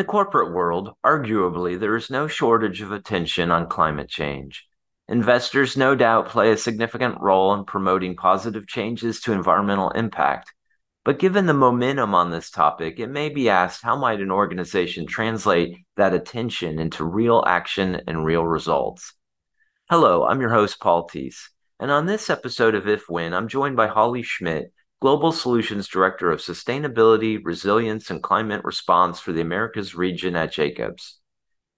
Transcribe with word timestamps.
In 0.00 0.06
the 0.06 0.12
corporate 0.12 0.54
world, 0.54 0.94
arguably, 1.04 1.78
there 1.78 1.94
is 1.94 2.08
no 2.08 2.26
shortage 2.26 2.80
of 2.80 2.90
attention 2.90 3.50
on 3.50 3.68
climate 3.68 4.08
change. 4.08 4.66
Investors 5.08 5.76
no 5.76 5.94
doubt 5.94 6.30
play 6.30 6.50
a 6.50 6.56
significant 6.56 7.20
role 7.20 7.52
in 7.52 7.66
promoting 7.66 8.16
positive 8.16 8.66
changes 8.66 9.20
to 9.20 9.34
environmental 9.34 9.90
impact. 9.90 10.54
But 11.04 11.18
given 11.18 11.44
the 11.44 11.52
momentum 11.52 12.14
on 12.14 12.30
this 12.30 12.50
topic, 12.50 12.98
it 12.98 13.08
may 13.08 13.28
be 13.28 13.50
asked 13.50 13.82
how 13.82 13.94
might 13.94 14.22
an 14.22 14.30
organization 14.30 15.06
translate 15.06 15.76
that 15.98 16.14
attention 16.14 16.78
into 16.78 17.04
real 17.04 17.44
action 17.46 18.00
and 18.06 18.24
real 18.24 18.46
results? 18.46 19.12
Hello, 19.90 20.24
I'm 20.24 20.40
your 20.40 20.48
host, 20.48 20.80
Paul 20.80 21.10
Teese. 21.10 21.50
And 21.78 21.90
on 21.90 22.06
this 22.06 22.30
episode 22.30 22.74
of 22.74 22.88
If 22.88 23.10
When, 23.10 23.34
I'm 23.34 23.48
joined 23.48 23.76
by 23.76 23.88
Hollie 23.88 24.22
Schmidt, 24.22 24.72
Global 25.00 25.32
Solutions 25.32 25.88
Director 25.88 26.30
of 26.30 26.40
Sustainability, 26.40 27.40
Resilience, 27.42 28.10
and 28.10 28.22
Climate 28.22 28.62
Response 28.64 29.18
for 29.18 29.32
the 29.32 29.40
Americas 29.40 29.94
region 29.94 30.36
at 30.36 30.52
Jacobs. 30.52 31.18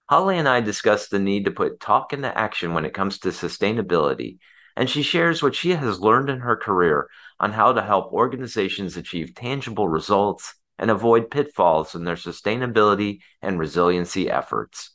Hollie 0.09 0.37
and 0.37 0.49
I 0.49 0.59
discussed 0.59 1.09
the 1.09 1.19
need 1.19 1.45
to 1.45 1.51
put 1.51 1.79
talk 1.79 2.11
into 2.11 2.37
action 2.37 2.73
when 2.73 2.83
it 2.83 2.93
comes 2.93 3.19
to 3.19 3.29
sustainability, 3.29 4.39
and 4.75 4.89
she 4.89 5.03
shares 5.03 5.41
what 5.41 5.55
she 5.55 5.69
has 5.69 6.01
learned 6.01 6.29
in 6.29 6.39
her 6.39 6.57
career 6.57 7.07
on 7.39 7.53
how 7.53 7.71
to 7.71 7.81
help 7.81 8.11
organizations 8.11 8.97
achieve 8.97 9.35
tangible 9.35 9.87
results 9.87 10.55
and 10.77 10.91
avoid 10.91 11.31
pitfalls 11.31 11.95
in 11.95 12.03
their 12.03 12.17
sustainability 12.17 13.19
and 13.41 13.57
resiliency 13.57 14.29
efforts. 14.29 14.92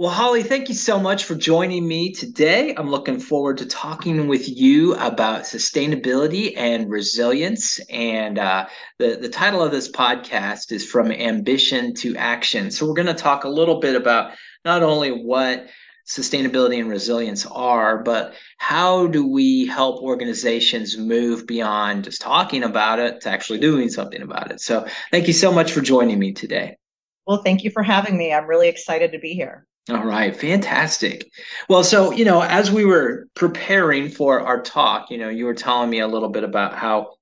Well, 0.00 0.08
Hollie, 0.08 0.42
thank 0.42 0.70
you 0.70 0.74
so 0.74 0.98
much 0.98 1.24
for 1.24 1.34
joining 1.34 1.86
me 1.86 2.10
today. 2.10 2.74
I'm 2.74 2.88
looking 2.88 3.20
forward 3.20 3.58
to 3.58 3.66
talking 3.66 4.28
with 4.28 4.48
you 4.48 4.94
about 4.94 5.42
sustainability 5.42 6.54
and 6.56 6.88
resilience. 6.88 7.78
And 7.90 8.38
uh, 8.38 8.66
the, 8.96 9.18
the 9.20 9.28
title 9.28 9.62
of 9.62 9.72
this 9.72 9.90
podcast 9.90 10.72
is 10.72 10.90
From 10.90 11.12
Ambition 11.12 11.92
to 11.96 12.16
Action. 12.16 12.70
So, 12.70 12.86
we're 12.86 12.94
going 12.94 13.08
to 13.08 13.14
talk 13.14 13.44
a 13.44 13.50
little 13.50 13.78
bit 13.78 13.94
about 13.94 14.32
not 14.64 14.82
only 14.82 15.10
what 15.10 15.66
sustainability 16.08 16.80
and 16.80 16.88
resilience 16.88 17.44
are, 17.44 18.02
but 18.02 18.32
how 18.56 19.06
do 19.06 19.26
we 19.26 19.66
help 19.66 20.00
organizations 20.00 20.96
move 20.96 21.46
beyond 21.46 22.04
just 22.04 22.22
talking 22.22 22.62
about 22.62 23.00
it 23.00 23.20
to 23.20 23.28
actually 23.28 23.58
doing 23.58 23.90
something 23.90 24.22
about 24.22 24.50
it? 24.50 24.62
So, 24.62 24.86
thank 25.10 25.26
you 25.26 25.34
so 25.34 25.52
much 25.52 25.72
for 25.72 25.82
joining 25.82 26.18
me 26.18 26.32
today. 26.32 26.78
Well, 27.26 27.42
thank 27.42 27.64
you 27.64 27.70
for 27.70 27.82
having 27.82 28.16
me. 28.16 28.32
I'm 28.32 28.46
really 28.46 28.68
excited 28.68 29.12
to 29.12 29.18
be 29.18 29.34
here. 29.34 29.66
All 29.88 30.04
right, 30.04 30.36
fantastic. 30.36 31.28
Well, 31.68 31.82
so, 31.82 32.12
you 32.12 32.24
know, 32.24 32.42
as 32.42 32.70
we 32.70 32.84
were 32.84 33.26
preparing 33.34 34.08
for 34.08 34.40
our 34.40 34.62
talk, 34.62 35.10
you 35.10 35.18
know, 35.18 35.28
you 35.28 35.46
were 35.46 35.54
telling 35.54 35.90
me 35.90 36.00
a 36.00 36.06
little 36.06 36.28
bit 36.28 36.44
about 36.44 36.74
how 36.74 37.14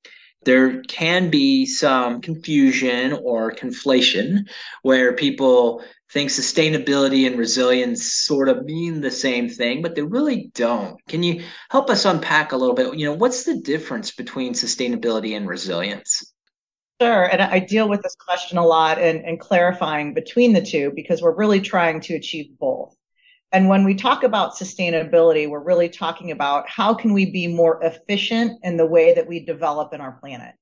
there 0.44 0.82
can 0.82 1.30
be 1.30 1.64
some 1.64 2.20
confusion 2.20 3.12
or 3.22 3.52
conflation 3.52 4.40
where 4.82 5.14
people 5.14 5.82
think 6.12 6.30
sustainability 6.30 7.26
and 7.26 7.38
resilience 7.38 8.12
sort 8.12 8.48
of 8.48 8.64
mean 8.64 9.00
the 9.00 9.10
same 9.10 9.48
thing, 9.48 9.80
but 9.80 9.94
they 9.94 10.02
really 10.02 10.50
don't. 10.54 10.96
Can 11.06 11.22
you 11.22 11.42
help 11.70 11.88
us 11.88 12.04
unpack 12.04 12.52
a 12.52 12.56
little 12.56 12.74
bit? 12.74 12.94
You 12.98 13.06
know, 13.06 13.14
what's 13.14 13.44
the 13.44 13.60
difference 13.60 14.10
between 14.10 14.52
sustainability 14.52 15.36
and 15.36 15.48
resilience? 15.48 16.32
Sure. 17.00 17.24
And 17.24 17.40
I 17.40 17.60
deal 17.60 17.88
with 17.88 18.02
this 18.02 18.16
question 18.16 18.58
a 18.58 18.66
lot 18.66 18.98
and, 18.98 19.24
and 19.24 19.38
clarifying 19.38 20.14
between 20.14 20.52
the 20.52 20.62
two 20.62 20.92
because 20.96 21.22
we're 21.22 21.36
really 21.36 21.60
trying 21.60 22.00
to 22.02 22.14
achieve 22.14 22.58
both. 22.58 22.96
And 23.52 23.68
when 23.68 23.84
we 23.84 23.94
talk 23.94 24.24
about 24.24 24.54
sustainability, 24.54 25.48
we're 25.48 25.62
really 25.62 25.88
talking 25.88 26.32
about 26.32 26.68
how 26.68 26.92
can 26.92 27.12
we 27.12 27.30
be 27.30 27.46
more 27.46 27.82
efficient 27.82 28.58
in 28.62 28.76
the 28.76 28.84
way 28.84 29.14
that 29.14 29.26
we 29.26 29.44
develop 29.44 29.94
in 29.94 30.00
our 30.00 30.12
planet. 30.12 30.54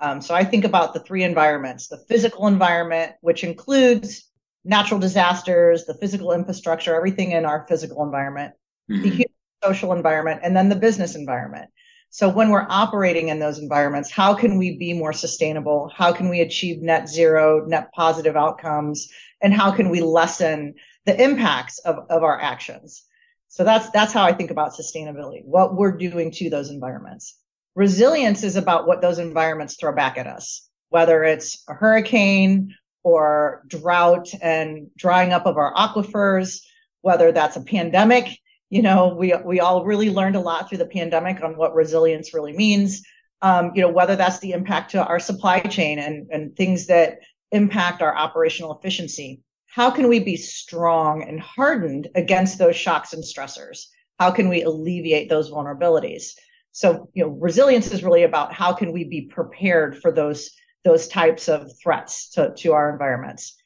Um, 0.00 0.20
so 0.20 0.34
I 0.34 0.44
think 0.44 0.64
about 0.64 0.94
the 0.94 1.00
three 1.00 1.24
environments 1.24 1.88
the 1.88 1.98
physical 2.08 2.46
environment, 2.46 3.12
which 3.20 3.42
includes 3.42 4.30
natural 4.64 5.00
disasters, 5.00 5.86
the 5.86 5.94
physical 5.94 6.32
infrastructure, 6.32 6.94
everything 6.94 7.32
in 7.32 7.44
our 7.44 7.66
physical 7.68 8.02
environment, 8.02 8.54
mm-hmm. 8.90 9.02
the 9.02 9.08
human 9.08 9.34
social 9.62 9.92
environment, 9.92 10.40
and 10.42 10.56
then 10.56 10.68
the 10.68 10.76
business 10.76 11.16
environment. 11.16 11.70
So 12.12 12.28
when 12.28 12.50
we're 12.50 12.66
operating 12.68 13.28
in 13.28 13.38
those 13.38 13.58
environments, 13.58 14.10
how 14.10 14.34
can 14.34 14.58
we 14.58 14.76
be 14.76 14.92
more 14.92 15.12
sustainable? 15.12 15.92
How 15.94 16.12
can 16.12 16.28
we 16.28 16.40
achieve 16.40 16.82
net 16.82 17.08
zero, 17.08 17.64
net 17.66 17.92
positive 17.92 18.36
outcomes? 18.36 19.08
And 19.40 19.54
how 19.54 19.70
can 19.70 19.90
we 19.90 20.00
lessen 20.00 20.74
the 21.06 21.22
impacts 21.22 21.78
of, 21.78 21.98
of 22.10 22.24
our 22.24 22.40
actions? 22.40 23.04
So 23.46 23.62
that's 23.62 23.90
that's 23.90 24.12
how 24.12 24.24
I 24.24 24.32
think 24.32 24.50
about 24.50 24.74
sustainability, 24.74 25.44
what 25.44 25.76
we're 25.76 25.96
doing 25.96 26.30
to 26.32 26.50
those 26.50 26.70
environments. 26.70 27.36
Resilience 27.76 28.42
is 28.42 28.56
about 28.56 28.86
what 28.88 29.00
those 29.00 29.18
environments 29.18 29.76
throw 29.76 29.94
back 29.94 30.18
at 30.18 30.26
us, 30.26 30.68
whether 30.88 31.22
it's 31.22 31.62
a 31.68 31.74
hurricane 31.74 32.74
or 33.04 33.62
drought 33.68 34.28
and 34.42 34.90
drying 34.96 35.32
up 35.32 35.46
of 35.46 35.56
our 35.56 35.72
aquifers, 35.74 36.60
whether 37.02 37.32
that's 37.32 37.56
a 37.56 37.62
pandemic 37.62 38.38
you 38.70 38.82
know 38.82 39.14
we 39.14 39.34
we 39.44 39.60
all 39.60 39.84
really 39.84 40.10
learned 40.10 40.36
a 40.36 40.40
lot 40.40 40.68
through 40.68 40.78
the 40.78 40.86
pandemic 40.86 41.42
on 41.42 41.56
what 41.56 41.74
resilience 41.74 42.32
really 42.32 42.52
means. 42.52 43.02
Um, 43.42 43.72
you 43.74 43.82
know 43.82 43.90
whether 43.90 44.16
that's 44.16 44.38
the 44.38 44.52
impact 44.52 44.92
to 44.92 45.04
our 45.04 45.18
supply 45.18 45.60
chain 45.60 45.98
and 45.98 46.28
and 46.30 46.56
things 46.56 46.86
that 46.86 47.18
impact 47.52 48.00
our 48.00 48.16
operational 48.16 48.78
efficiency. 48.78 49.40
How 49.66 49.90
can 49.90 50.08
we 50.08 50.20
be 50.20 50.36
strong 50.36 51.22
and 51.22 51.40
hardened 51.40 52.08
against 52.14 52.58
those 52.58 52.76
shocks 52.76 53.12
and 53.12 53.22
stressors? 53.22 53.86
How 54.18 54.30
can 54.30 54.48
we 54.48 54.62
alleviate 54.62 55.28
those 55.28 55.50
vulnerabilities? 55.50 56.32
So 56.72 57.10
you 57.14 57.24
know 57.24 57.30
resilience 57.30 57.90
is 57.90 58.04
really 58.04 58.22
about 58.22 58.52
how 58.52 58.72
can 58.72 58.92
we 58.92 59.04
be 59.04 59.22
prepared 59.22 60.00
for 60.00 60.12
those 60.12 60.50
those 60.84 61.08
types 61.08 61.48
of 61.48 61.70
threats 61.82 62.30
to, 62.30 62.54
to 62.56 62.72
our 62.72 62.90
environments. 62.90 63.56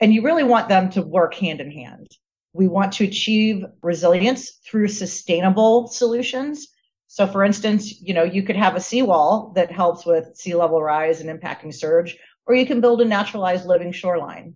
And 0.00 0.14
you 0.14 0.22
really 0.22 0.44
want 0.44 0.68
them 0.68 0.88
to 0.90 1.02
work 1.02 1.34
hand 1.34 1.60
in 1.60 1.70
hand 1.70 2.06
we 2.52 2.68
want 2.68 2.92
to 2.92 3.04
achieve 3.04 3.64
resilience 3.82 4.58
through 4.66 4.88
sustainable 4.88 5.86
solutions. 5.88 6.68
So 7.06 7.26
for 7.26 7.44
instance, 7.44 8.00
you 8.00 8.14
know, 8.14 8.24
you 8.24 8.42
could 8.42 8.56
have 8.56 8.76
a 8.76 8.80
seawall 8.80 9.52
that 9.54 9.70
helps 9.70 10.04
with 10.04 10.36
sea 10.36 10.54
level 10.54 10.82
rise 10.82 11.20
and 11.20 11.30
impacting 11.30 11.74
surge, 11.74 12.16
or 12.46 12.54
you 12.54 12.66
can 12.66 12.80
build 12.80 13.00
a 13.00 13.04
naturalized 13.04 13.66
living 13.66 13.92
shoreline. 13.92 14.54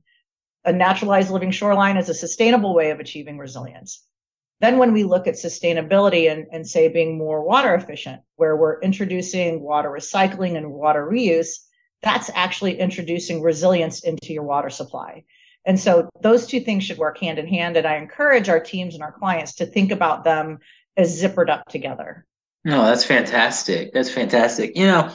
A 0.64 0.72
naturalized 0.72 1.30
living 1.30 1.50
shoreline 1.50 1.96
is 1.96 2.08
a 2.08 2.14
sustainable 2.14 2.74
way 2.74 2.90
of 2.90 3.00
achieving 3.00 3.38
resilience. 3.38 4.04
Then 4.60 4.78
when 4.78 4.92
we 4.92 5.04
look 5.04 5.26
at 5.26 5.34
sustainability 5.34 6.30
and, 6.30 6.46
and 6.52 6.66
say 6.66 6.88
being 6.88 7.18
more 7.18 7.44
water 7.44 7.74
efficient, 7.74 8.22
where 8.36 8.56
we're 8.56 8.80
introducing 8.80 9.60
water 9.60 9.90
recycling 9.90 10.56
and 10.56 10.72
water 10.72 11.06
reuse, 11.06 11.58
that's 12.02 12.30
actually 12.34 12.78
introducing 12.78 13.42
resilience 13.42 14.04
into 14.04 14.32
your 14.32 14.44
water 14.44 14.70
supply. 14.70 15.24
And 15.66 15.78
so 15.80 16.08
those 16.20 16.46
two 16.46 16.60
things 16.60 16.84
should 16.84 16.98
work 16.98 17.18
hand 17.18 17.38
in 17.38 17.46
hand. 17.46 17.76
And 17.76 17.86
I 17.86 17.96
encourage 17.96 18.48
our 18.48 18.60
teams 18.60 18.94
and 18.94 19.02
our 19.02 19.12
clients 19.12 19.54
to 19.56 19.66
think 19.66 19.90
about 19.90 20.24
them 20.24 20.58
as 20.96 21.22
zippered 21.22 21.48
up 21.48 21.68
together. 21.68 22.26
No, 22.64 22.84
that's 22.84 23.04
fantastic. 23.04 23.92
That's 23.92 24.10
fantastic. 24.10 24.76
You 24.76 24.86
know, 24.86 25.12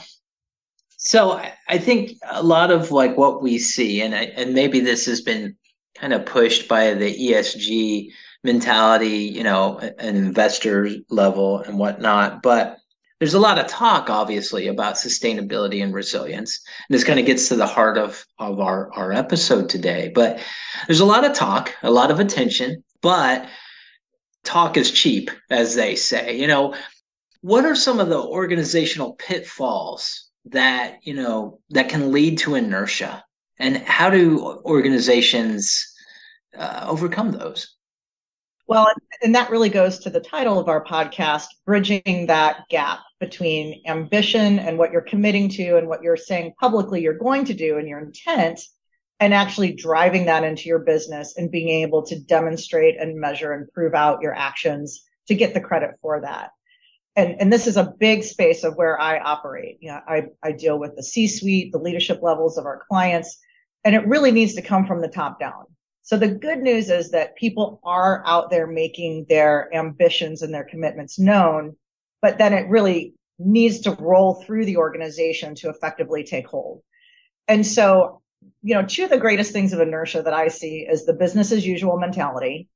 so 0.96 1.40
I 1.68 1.78
think 1.78 2.12
a 2.30 2.42
lot 2.42 2.70
of 2.70 2.90
like 2.90 3.16
what 3.16 3.42
we 3.42 3.58
see, 3.58 4.02
and 4.02 4.14
I, 4.14 4.24
and 4.36 4.54
maybe 4.54 4.80
this 4.80 5.06
has 5.06 5.20
been 5.20 5.56
kind 5.96 6.12
of 6.12 6.26
pushed 6.26 6.68
by 6.68 6.94
the 6.94 7.14
ESG 7.14 8.10
mentality, 8.44 9.08
you 9.08 9.42
know, 9.42 9.78
an 9.78 10.16
investor 10.16 10.88
level 11.08 11.58
and 11.60 11.78
whatnot, 11.78 12.42
but 12.42 12.79
there's 13.20 13.34
a 13.34 13.38
lot 13.38 13.58
of 13.58 13.66
talk, 13.66 14.08
obviously, 14.08 14.66
about 14.66 14.94
sustainability 14.94 15.84
and 15.84 15.92
resilience. 15.92 16.58
And 16.88 16.94
this 16.94 17.04
kind 17.04 17.20
of 17.20 17.26
gets 17.26 17.48
to 17.48 17.54
the 17.54 17.66
heart 17.66 17.98
of, 17.98 18.24
of 18.38 18.60
our, 18.60 18.90
our 18.94 19.12
episode 19.12 19.68
today. 19.68 20.10
But 20.14 20.40
there's 20.86 21.00
a 21.00 21.04
lot 21.04 21.24
of 21.24 21.34
talk, 21.34 21.74
a 21.82 21.90
lot 21.90 22.10
of 22.10 22.18
attention, 22.18 22.82
but 23.02 23.46
talk 24.42 24.78
is 24.78 24.90
cheap, 24.90 25.30
as 25.50 25.74
they 25.74 25.96
say. 25.96 26.34
You 26.34 26.46
know, 26.46 26.74
what 27.42 27.66
are 27.66 27.76
some 27.76 28.00
of 28.00 28.08
the 28.08 28.20
organizational 28.20 29.12
pitfalls 29.12 30.30
that, 30.46 30.98
you 31.02 31.12
know, 31.12 31.60
that 31.68 31.90
can 31.90 32.12
lead 32.12 32.38
to 32.38 32.54
inertia? 32.54 33.22
And 33.58 33.76
how 33.76 34.08
do 34.08 34.62
organizations 34.64 35.86
uh, 36.56 36.86
overcome 36.88 37.32
those? 37.32 37.76
Well, 38.70 38.86
and 39.20 39.34
that 39.34 39.50
really 39.50 39.68
goes 39.68 39.98
to 39.98 40.10
the 40.10 40.20
title 40.20 40.60
of 40.60 40.68
our 40.68 40.84
podcast, 40.84 41.46
Bridging 41.66 42.26
That 42.28 42.68
Gap 42.68 43.00
between 43.18 43.82
ambition 43.84 44.60
and 44.60 44.78
what 44.78 44.92
you're 44.92 45.00
committing 45.00 45.48
to 45.48 45.76
and 45.76 45.88
what 45.88 46.04
you're 46.04 46.16
saying 46.16 46.54
publicly 46.60 47.02
you're 47.02 47.18
going 47.18 47.44
to 47.46 47.52
do 47.52 47.78
and 47.78 47.88
your 47.88 47.98
intent, 47.98 48.60
and 49.18 49.34
actually 49.34 49.72
driving 49.72 50.26
that 50.26 50.44
into 50.44 50.68
your 50.68 50.78
business 50.78 51.36
and 51.36 51.50
being 51.50 51.82
able 51.82 52.06
to 52.06 52.20
demonstrate 52.20 52.96
and 52.96 53.18
measure 53.18 53.54
and 53.54 53.72
prove 53.72 53.92
out 53.92 54.22
your 54.22 54.36
actions 54.36 55.02
to 55.26 55.34
get 55.34 55.52
the 55.52 55.60
credit 55.60 55.96
for 56.00 56.20
that. 56.20 56.50
And, 57.16 57.40
and 57.40 57.52
this 57.52 57.66
is 57.66 57.76
a 57.76 57.92
big 57.98 58.22
space 58.22 58.62
of 58.62 58.76
where 58.76 59.00
I 59.00 59.18
operate. 59.18 59.78
You 59.80 59.90
know, 59.90 60.00
I, 60.06 60.26
I 60.44 60.52
deal 60.52 60.78
with 60.78 60.94
the 60.94 61.02
C 61.02 61.26
suite, 61.26 61.72
the 61.72 61.78
leadership 61.78 62.20
levels 62.22 62.56
of 62.56 62.66
our 62.66 62.84
clients, 62.88 63.36
and 63.84 63.96
it 63.96 64.06
really 64.06 64.30
needs 64.30 64.54
to 64.54 64.62
come 64.62 64.86
from 64.86 65.00
the 65.00 65.08
top 65.08 65.40
down 65.40 65.64
so 66.10 66.16
the 66.16 66.26
good 66.26 66.58
news 66.58 66.90
is 66.90 67.12
that 67.12 67.36
people 67.36 67.78
are 67.84 68.20
out 68.26 68.50
there 68.50 68.66
making 68.66 69.26
their 69.28 69.72
ambitions 69.72 70.42
and 70.42 70.52
their 70.52 70.64
commitments 70.64 71.20
known, 71.20 71.76
but 72.20 72.36
then 72.36 72.52
it 72.52 72.68
really 72.68 73.14
needs 73.38 73.78
to 73.82 73.92
roll 73.92 74.42
through 74.42 74.64
the 74.64 74.76
organization 74.76 75.54
to 75.54 75.68
effectively 75.68 76.24
take 76.24 76.48
hold. 76.48 76.82
And 77.46 77.64
so 77.64 78.22
you 78.60 78.74
know, 78.74 78.84
two 78.84 79.04
of 79.04 79.10
the 79.10 79.18
greatest 79.18 79.52
things 79.52 79.72
of 79.72 79.78
inertia 79.78 80.22
that 80.22 80.34
I 80.34 80.48
see 80.48 80.80
is 80.80 81.06
the 81.06 81.12
business 81.12 81.52
as 81.52 81.64
usual 81.64 81.96
mentality. 81.96 82.66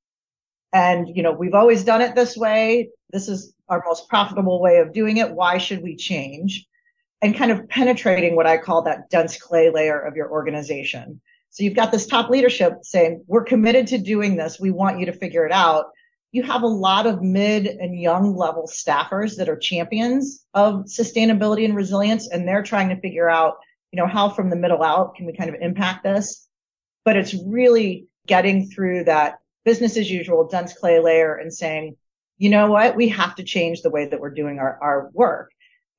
And, 0.73 1.09
you 1.09 1.25
know, 1.25 1.33
we've 1.33 1.55
always 1.55 1.83
done 1.83 2.03
it 2.03 2.15
this 2.15 2.37
way. 2.37 2.91
This 3.11 3.29
is 3.29 3.53
our 3.69 3.83
most 3.85 4.09
profitable 4.09 4.63
way 4.63 4.79
of 4.79 4.93
doing 4.93 5.17
it. 5.17 5.33
Why 5.33 5.59
should 5.59 5.83
we 5.83 5.97
change? 5.97 6.69
And 7.21 7.37
kind 7.37 7.51
of 7.51 7.69
penetrating 7.69 8.37
what 8.37 8.47
I 8.47 8.59
call 8.59 8.83
that 8.83 9.11
dense 9.11 9.37
clay 9.37 9.71
layer 9.71 9.99
of 9.99 10.15
your 10.15 10.31
organization. 10.31 11.21
So 11.55 11.65
you've 11.65 11.75
got 11.75 11.91
this 11.91 12.07
top 12.07 12.29
leadership 12.29 12.75
saying, 12.83 13.25
we're 13.27 13.45
committed 13.45 13.87
to 13.89 13.99
doing 13.99 14.37
this. 14.37 14.61
We 14.61 14.71
want 14.71 15.01
you 15.01 15.07
to 15.07 15.13
figure 15.13 15.47
it 15.47 15.53
out. 15.53 15.87
You 16.31 16.43
have 16.43 16.63
a 16.63 16.67
lot 16.67 17.07
of 17.07 17.23
mid 17.23 17.67
and 17.67 17.99
young 17.99 18.37
level 18.37 18.69
staffers 18.71 19.37
that 19.37 19.49
are 19.49 19.57
champions 19.57 20.45
of 20.53 20.85
sustainability 20.85 21.65
and 21.65 21.75
resilience, 21.75 22.29
and 22.29 22.47
they're 22.47 22.63
trying 22.63 22.91
to 22.91 23.01
figure 23.01 23.31
out 23.31 23.55
you 23.95 24.01
know, 24.01 24.09
how 24.09 24.29
from 24.29 24.51
the 24.51 24.57
middle 24.57 24.83
out 24.83 25.15
can 25.15 25.25
we 25.25 25.33
kind 25.33 25.49
of 25.49 25.61
impact 25.61 26.03
this? 26.03 26.49
But 27.05 27.17
it's 27.17 27.33
really 27.47 28.09
getting 28.27 28.69
through 28.69 29.05
that 29.05 29.39
business 29.65 29.97
as 29.97 30.11
usual, 30.11 30.49
dense 30.49 30.73
clay 30.73 30.99
layer 30.99 31.37
and 31.37 31.55
saying, 31.55 31.95
you 32.37 32.51
know 32.51 32.69
what, 32.69 32.97
we 32.97 33.07
have 33.11 33.37
to 33.37 33.45
change 33.45 33.83
the 33.83 33.91
way 33.91 34.09
that 34.09 34.19
we're 34.19 34.35
doing 34.35 34.59
our, 34.59 34.77
our 34.83 35.11
work. 35.13 35.53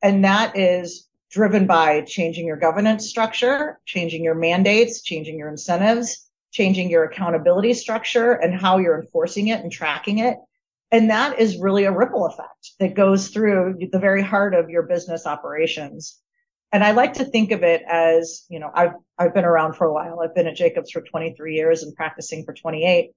And 0.03 0.25
that 0.25 0.57
is 0.57 1.07
driven 1.31 1.67
by 1.67 2.01
changing 2.01 2.45
your 2.45 2.57
governance 2.57 3.09
structure, 3.09 3.79
changing 3.85 4.23
your 4.23 4.35
mandates, 4.35 5.01
changing 5.01 5.37
your 5.37 5.49
incentives, 5.49 6.29
changing 6.51 6.89
your 6.89 7.03
accountability 7.03 7.73
structure 7.73 8.33
and 8.33 8.59
how 8.59 8.77
you're 8.77 8.99
enforcing 8.99 9.49
it 9.49 9.61
and 9.61 9.71
tracking 9.71 10.19
it. 10.19 10.37
And 10.91 11.09
that 11.09 11.39
is 11.39 11.59
really 11.59 11.83
a 11.83 11.91
ripple 11.91 12.25
effect 12.25 12.71
that 12.79 12.95
goes 12.95 13.29
through 13.29 13.77
the 13.91 13.99
very 13.99 14.21
heart 14.21 14.53
of 14.53 14.69
your 14.69 14.83
business 14.83 15.25
operations. 15.25 16.21
And 16.71 16.83
I 16.83 16.91
like 16.91 17.13
to 17.15 17.25
think 17.25 17.51
of 17.51 17.63
it 17.63 17.81
as, 17.89 18.45
you 18.49 18.59
know, 18.59 18.71
I've, 18.73 18.93
I've 19.17 19.33
been 19.33 19.45
around 19.45 19.73
for 19.73 19.87
a 19.87 19.93
while. 19.93 20.19
I've 20.21 20.35
been 20.35 20.47
at 20.47 20.55
Jacobs 20.55 20.91
for 20.91 21.01
23 21.01 21.55
years 21.55 21.83
and 21.83 21.95
practicing 21.95 22.45
for 22.45 22.53
28. 22.53 23.11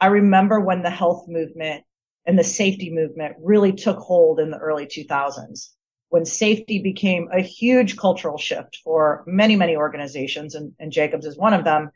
I 0.00 0.06
remember 0.06 0.60
when 0.60 0.82
the 0.82 0.90
health 0.90 1.26
movement 1.28 1.84
and 2.24 2.38
the 2.38 2.44
safety 2.44 2.90
movement 2.90 3.36
really 3.42 3.72
took 3.72 3.98
hold 3.98 4.40
in 4.40 4.50
the 4.50 4.58
early 4.58 4.86
2000s 4.86 5.70
when 6.10 6.24
safety 6.24 6.80
became 6.80 7.28
a 7.32 7.40
huge 7.40 7.96
cultural 7.96 8.38
shift 8.38 8.80
for 8.82 9.24
many, 9.26 9.56
many 9.56 9.76
organizations 9.76 10.54
and, 10.54 10.72
and 10.78 10.92
Jacobs 10.92 11.26
is 11.26 11.36
one 11.36 11.54
of 11.54 11.64
them. 11.64 11.90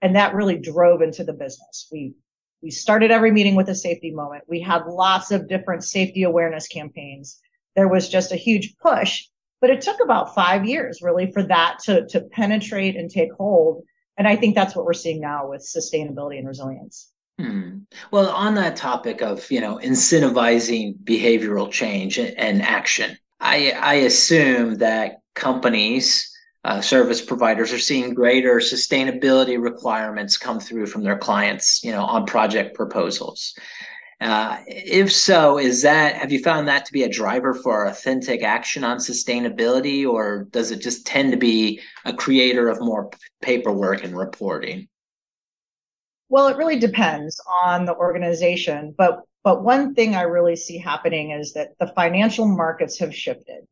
And 0.00 0.16
that 0.16 0.34
really 0.34 0.56
drove 0.56 1.02
into 1.02 1.24
the 1.24 1.32
business. 1.32 1.88
We, 1.92 2.14
we 2.62 2.70
started 2.70 3.10
every 3.10 3.30
meeting 3.30 3.56
with 3.56 3.68
a 3.68 3.74
safety 3.74 4.10
moment. 4.10 4.44
We 4.48 4.60
had 4.60 4.86
lots 4.86 5.30
of 5.30 5.48
different 5.48 5.84
safety 5.84 6.22
awareness 6.22 6.66
campaigns. 6.68 7.40
There 7.76 7.88
was 7.88 8.08
just 8.08 8.32
a 8.32 8.36
huge 8.36 8.76
push 8.78 9.24
but 9.60 9.70
it 9.70 9.80
took 9.80 10.00
about 10.00 10.34
five 10.34 10.66
years 10.66 11.02
really 11.02 11.32
for 11.32 11.42
that 11.44 11.78
to, 11.84 12.06
to 12.08 12.20
penetrate 12.20 12.96
and 12.96 13.10
take 13.10 13.32
hold. 13.32 13.84
And 14.16 14.26
I 14.26 14.36
think 14.36 14.54
that's 14.54 14.74
what 14.74 14.84
we're 14.84 14.92
seeing 14.94 15.20
now 15.20 15.48
with 15.48 15.62
sustainability 15.62 16.38
and 16.38 16.46
resilience. 16.46 17.10
Hmm. 17.38 17.78
Well, 18.10 18.28
on 18.30 18.56
that 18.56 18.74
topic 18.74 19.22
of 19.22 19.48
you 19.50 19.60
know 19.60 19.78
incentivizing 19.78 20.96
behavioral 21.04 21.70
change 21.70 22.18
and 22.18 22.62
action, 22.62 23.16
I, 23.40 23.70
I 23.70 23.94
assume 23.94 24.76
that 24.76 25.20
companies, 25.34 26.30
uh, 26.64 26.80
service 26.80 27.20
providers, 27.20 27.72
are 27.72 27.78
seeing 27.78 28.14
greater 28.14 28.56
sustainability 28.56 29.60
requirements 29.62 30.36
come 30.36 30.60
through 30.60 30.86
from 30.86 31.02
their 31.02 31.18
clients, 31.18 31.82
you 31.84 31.92
know, 31.92 32.04
on 32.04 32.26
project 32.26 32.74
proposals. 32.74 33.54
Uh, 34.20 34.58
if 34.66 35.12
so, 35.12 35.58
is 35.58 35.82
that 35.82 36.16
have 36.16 36.32
you 36.32 36.42
found 36.42 36.66
that 36.66 36.84
to 36.84 36.92
be 36.92 37.04
a 37.04 37.08
driver 37.08 37.54
for 37.54 37.86
authentic 37.86 38.42
action 38.42 38.82
on 38.82 38.98
sustainability, 38.98 40.04
or 40.04 40.48
does 40.50 40.72
it 40.72 40.80
just 40.80 41.06
tend 41.06 41.30
to 41.30 41.38
be 41.38 41.80
a 42.04 42.12
creator 42.12 42.68
of 42.68 42.80
more 42.80 43.10
paperwork 43.42 44.02
and 44.02 44.18
reporting? 44.18 44.88
Well, 46.28 46.48
it 46.48 46.56
really 46.56 46.80
depends 46.80 47.40
on 47.62 47.84
the 47.84 47.94
organization, 47.94 48.92
but 48.98 49.22
but 49.44 49.62
one 49.62 49.94
thing 49.94 50.14
I 50.14 50.22
really 50.22 50.56
see 50.56 50.78
happening 50.78 51.30
is 51.30 51.52
that 51.54 51.70
the 51.78 51.92
financial 51.94 52.46
markets 52.46 52.98
have 52.98 53.14
shifted, 53.14 53.66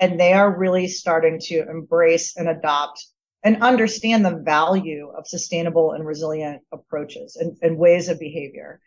and 0.00 0.18
they 0.18 0.32
are 0.32 0.56
really 0.56 0.88
starting 0.88 1.38
to 1.44 1.68
embrace 1.68 2.36
and 2.36 2.48
adopt 2.48 3.06
and 3.44 3.62
understand 3.62 4.24
the 4.24 4.36
value 4.36 5.12
of 5.16 5.26
sustainable 5.26 5.92
and 5.92 6.06
resilient 6.06 6.62
approaches 6.70 7.36
and, 7.36 7.56
and 7.62 7.76
ways 7.76 8.08
of 8.08 8.18
behavior 8.18 8.80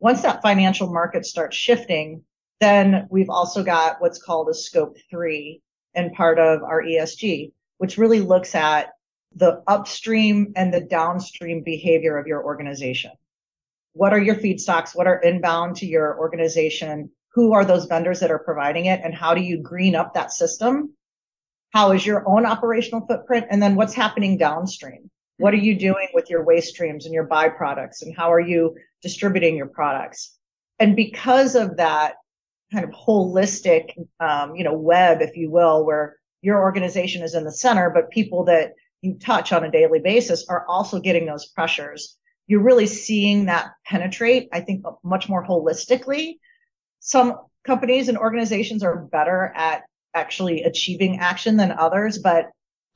once 0.00 0.22
that 0.22 0.42
financial 0.42 0.92
market 0.92 1.26
starts 1.26 1.56
shifting, 1.56 2.22
then 2.60 3.06
we've 3.10 3.30
also 3.30 3.62
got 3.62 4.00
what's 4.00 4.22
called 4.22 4.48
a 4.48 4.54
scope 4.54 4.96
three 5.10 5.60
and 5.94 6.12
part 6.12 6.38
of 6.38 6.62
our 6.62 6.82
ESG, 6.82 7.52
which 7.78 7.98
really 7.98 8.20
looks 8.20 8.54
at 8.54 8.90
the 9.34 9.62
upstream 9.66 10.52
and 10.56 10.72
the 10.72 10.80
downstream 10.80 11.62
behavior 11.62 12.16
of 12.16 12.26
your 12.26 12.44
organization. 12.44 13.10
What 13.98 14.12
are 14.12 14.22
your 14.22 14.36
feedstocks? 14.36 14.94
What 14.94 15.08
are 15.08 15.18
inbound 15.22 15.74
to 15.78 15.86
your 15.86 16.16
organization? 16.20 17.10
Who 17.32 17.52
are 17.52 17.64
those 17.64 17.86
vendors 17.86 18.20
that 18.20 18.30
are 18.30 18.38
providing 18.38 18.86
it? 18.86 19.00
And 19.02 19.12
how 19.12 19.34
do 19.34 19.40
you 19.40 19.58
green 19.58 19.96
up 19.96 20.14
that 20.14 20.32
system? 20.32 20.94
How 21.70 21.90
is 21.90 22.06
your 22.06 22.22
own 22.28 22.46
operational 22.46 23.04
footprint? 23.08 23.46
And 23.50 23.60
then 23.60 23.74
what's 23.74 23.94
happening 23.94 24.38
downstream? 24.38 25.10
What 25.38 25.52
are 25.52 25.64
you 25.68 25.76
doing 25.76 26.06
with 26.14 26.30
your 26.30 26.44
waste 26.44 26.68
streams 26.68 27.06
and 27.06 27.12
your 27.12 27.26
byproducts? 27.26 28.02
And 28.02 28.16
how 28.16 28.32
are 28.32 28.38
you 28.38 28.76
distributing 29.02 29.56
your 29.56 29.66
products? 29.66 30.38
And 30.78 30.94
because 30.94 31.56
of 31.56 31.76
that 31.78 32.14
kind 32.72 32.84
of 32.84 32.90
holistic, 32.90 33.94
um, 34.20 34.54
you 34.54 34.62
know, 34.62 34.74
web, 34.74 35.22
if 35.22 35.36
you 35.36 35.50
will, 35.50 35.84
where 35.84 36.18
your 36.40 36.62
organization 36.62 37.24
is 37.24 37.34
in 37.34 37.42
the 37.42 37.50
center, 37.50 37.90
but 37.90 38.10
people 38.10 38.44
that 38.44 38.74
you 39.02 39.14
touch 39.14 39.52
on 39.52 39.64
a 39.64 39.70
daily 39.72 39.98
basis 39.98 40.46
are 40.48 40.64
also 40.68 41.00
getting 41.00 41.26
those 41.26 41.46
pressures. 41.46 42.16
You're 42.48 42.62
really 42.62 42.86
seeing 42.86 43.46
that 43.46 43.70
penetrate, 43.86 44.48
I 44.52 44.60
think, 44.60 44.84
much 45.04 45.28
more 45.28 45.46
holistically. 45.46 46.38
Some 46.98 47.36
companies 47.64 48.08
and 48.08 48.18
organizations 48.18 48.82
are 48.82 48.96
better 48.96 49.52
at 49.54 49.84
actually 50.14 50.62
achieving 50.62 51.20
action 51.20 51.56
than 51.56 51.70
others, 51.70 52.18
but 52.18 52.46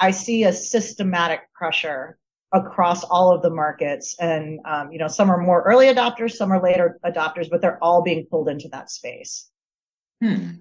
I 0.01 0.11
see 0.11 0.45
a 0.45 0.53
systematic 0.53 1.41
pressure 1.55 2.19
across 2.53 3.05
all 3.05 3.33
of 3.35 3.43
the 3.43 3.51
markets. 3.51 4.17
And, 4.19 4.61
um, 4.65 4.91
you 4.91 4.99
know, 4.99 5.09
some 5.09 5.31
are 5.31 5.39
more 5.39 5.63
early 5.63 5.87
adopters, 5.87 6.33
some 6.33 6.53
are 6.53 6.63
later 6.63 6.99
adopters, 7.05 7.49
but 7.49 7.61
they're 7.61 7.83
all 7.83 8.03
being 8.03 8.27
pulled 8.31 8.49
into 8.49 8.69
that 8.69 8.91
space. 8.91 9.49
Hmm. 10.21 10.57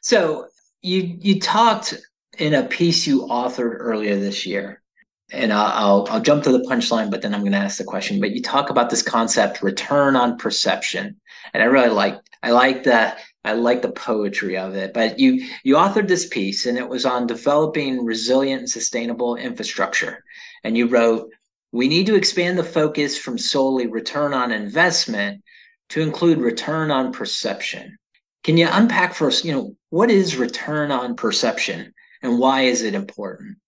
So 0.00 0.48
you, 0.80 1.16
you 1.18 1.40
talked 1.40 1.94
in 2.38 2.54
a 2.54 2.62
piece 2.62 3.06
you 3.06 3.26
authored 3.26 3.76
earlier 3.78 4.18
this 4.18 4.46
year, 4.46 4.82
and 5.30 5.52
I'll, 5.52 6.06
I'll, 6.10 6.20
jump 6.20 6.42
to 6.44 6.52
the 6.52 6.60
punchline, 6.60 7.10
but 7.10 7.20
then 7.20 7.34
I'm 7.34 7.40
going 7.40 7.52
to 7.52 7.58
ask 7.58 7.76
the 7.76 7.84
question, 7.84 8.20
but 8.20 8.30
you 8.30 8.40
talk 8.40 8.70
about 8.70 8.88
this 8.88 9.02
concept, 9.02 9.62
return 9.62 10.16
on 10.16 10.38
perception. 10.38 11.20
And 11.52 11.62
I 11.62 11.66
really 11.66 11.90
like, 11.90 12.18
I 12.42 12.50
like 12.50 12.84
that. 12.84 13.18
I 13.44 13.52
like 13.52 13.82
the 13.82 13.92
poetry 13.92 14.56
of 14.56 14.74
it. 14.74 14.92
But 14.92 15.18
you 15.18 15.46
you 15.64 15.76
authored 15.76 16.08
this 16.08 16.28
piece, 16.28 16.66
and 16.66 16.76
it 16.76 16.88
was 16.88 17.06
on 17.06 17.26
developing 17.26 18.04
resilient 18.04 18.60
and 18.60 18.70
sustainable 18.70 19.36
infrastructure 19.36 20.22
and 20.64 20.76
you 20.76 20.86
wrote, 20.86 21.30
we 21.72 21.88
need 21.88 22.06
to 22.06 22.14
expand 22.14 22.58
the 22.58 22.64
focus 22.64 23.18
from 23.18 23.38
solely 23.38 23.86
return 23.86 24.32
on 24.32 24.52
investment 24.52 25.42
to 25.90 26.00
include 26.00 26.38
return 26.38 26.90
on 26.90 27.12
perception. 27.12 27.96
Can 28.42 28.56
you 28.56 28.68
unpack 28.70 29.14
for 29.14 29.28
us, 29.28 29.44
you 29.44 29.52
know, 29.52 29.76
what 29.90 30.10
is 30.10 30.36
return 30.36 30.90
on 30.90 31.16
perception 31.16 31.92
and 32.22 32.38
why 32.38 32.62
is 32.62 32.82
it 32.82 32.94
important? 32.94 33.58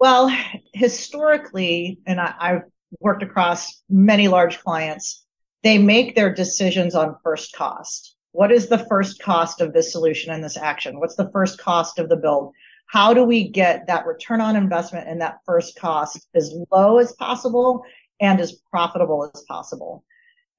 Well, 0.00 0.34
historically, 0.72 1.98
and 2.06 2.20
I, 2.20 2.34
have 2.40 2.62
worked 2.98 3.22
across 3.22 3.82
many 3.88 4.28
large 4.28 4.58
clients, 4.60 5.24
they 5.62 5.78
make 5.78 6.14
their 6.14 6.34
decisions 6.34 6.94
on 6.94 7.16
first 7.22 7.54
cost. 7.54 8.16
What 8.32 8.50
is 8.50 8.68
the 8.68 8.86
first 8.88 9.22
cost 9.22 9.60
of 9.60 9.72
this 9.72 9.92
solution 9.92 10.32
and 10.32 10.42
this 10.42 10.56
action? 10.56 10.98
What's 10.98 11.16
the 11.16 11.30
first 11.32 11.58
cost 11.58 11.98
of 11.98 12.08
the 12.08 12.16
build? 12.16 12.52
how 12.90 13.14
do 13.14 13.22
we 13.22 13.48
get 13.48 13.86
that 13.86 14.04
return 14.04 14.40
on 14.40 14.56
investment 14.56 15.08
and 15.08 15.20
that 15.20 15.38
first 15.46 15.78
cost 15.78 16.26
as 16.34 16.52
low 16.72 16.98
as 16.98 17.12
possible 17.12 17.84
and 18.20 18.40
as 18.40 18.60
profitable 18.70 19.30
as 19.32 19.42
possible 19.42 20.04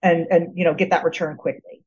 and 0.01 0.27
and 0.31 0.57
you 0.57 0.63
know 0.63 0.73
get 0.73 0.89
that 0.89 1.03
return 1.03 1.35
quickly 1.35 1.83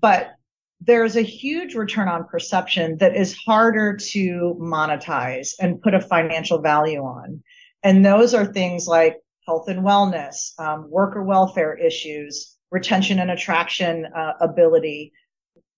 but 0.00 0.34
there's 0.80 1.16
a 1.16 1.22
huge 1.22 1.74
return 1.74 2.08
on 2.08 2.24
perception 2.24 2.96
that 2.98 3.16
is 3.16 3.36
harder 3.36 3.96
to 3.96 4.56
monetize 4.60 5.54
and 5.60 5.82
put 5.82 5.94
a 5.94 6.00
financial 6.00 6.60
value 6.60 7.02
on. 7.02 7.42
And 7.82 8.04
those 8.04 8.34
are 8.34 8.46
things 8.46 8.86
like 8.86 9.16
health 9.46 9.68
and 9.68 9.84
wellness 9.84 10.58
um, 10.60 10.88
worker 10.90 11.22
welfare 11.22 11.76
issues 11.76 12.56
retention 12.70 13.18
and 13.18 13.30
attraction 13.30 14.06
uh, 14.14 14.34
ability. 14.40 15.12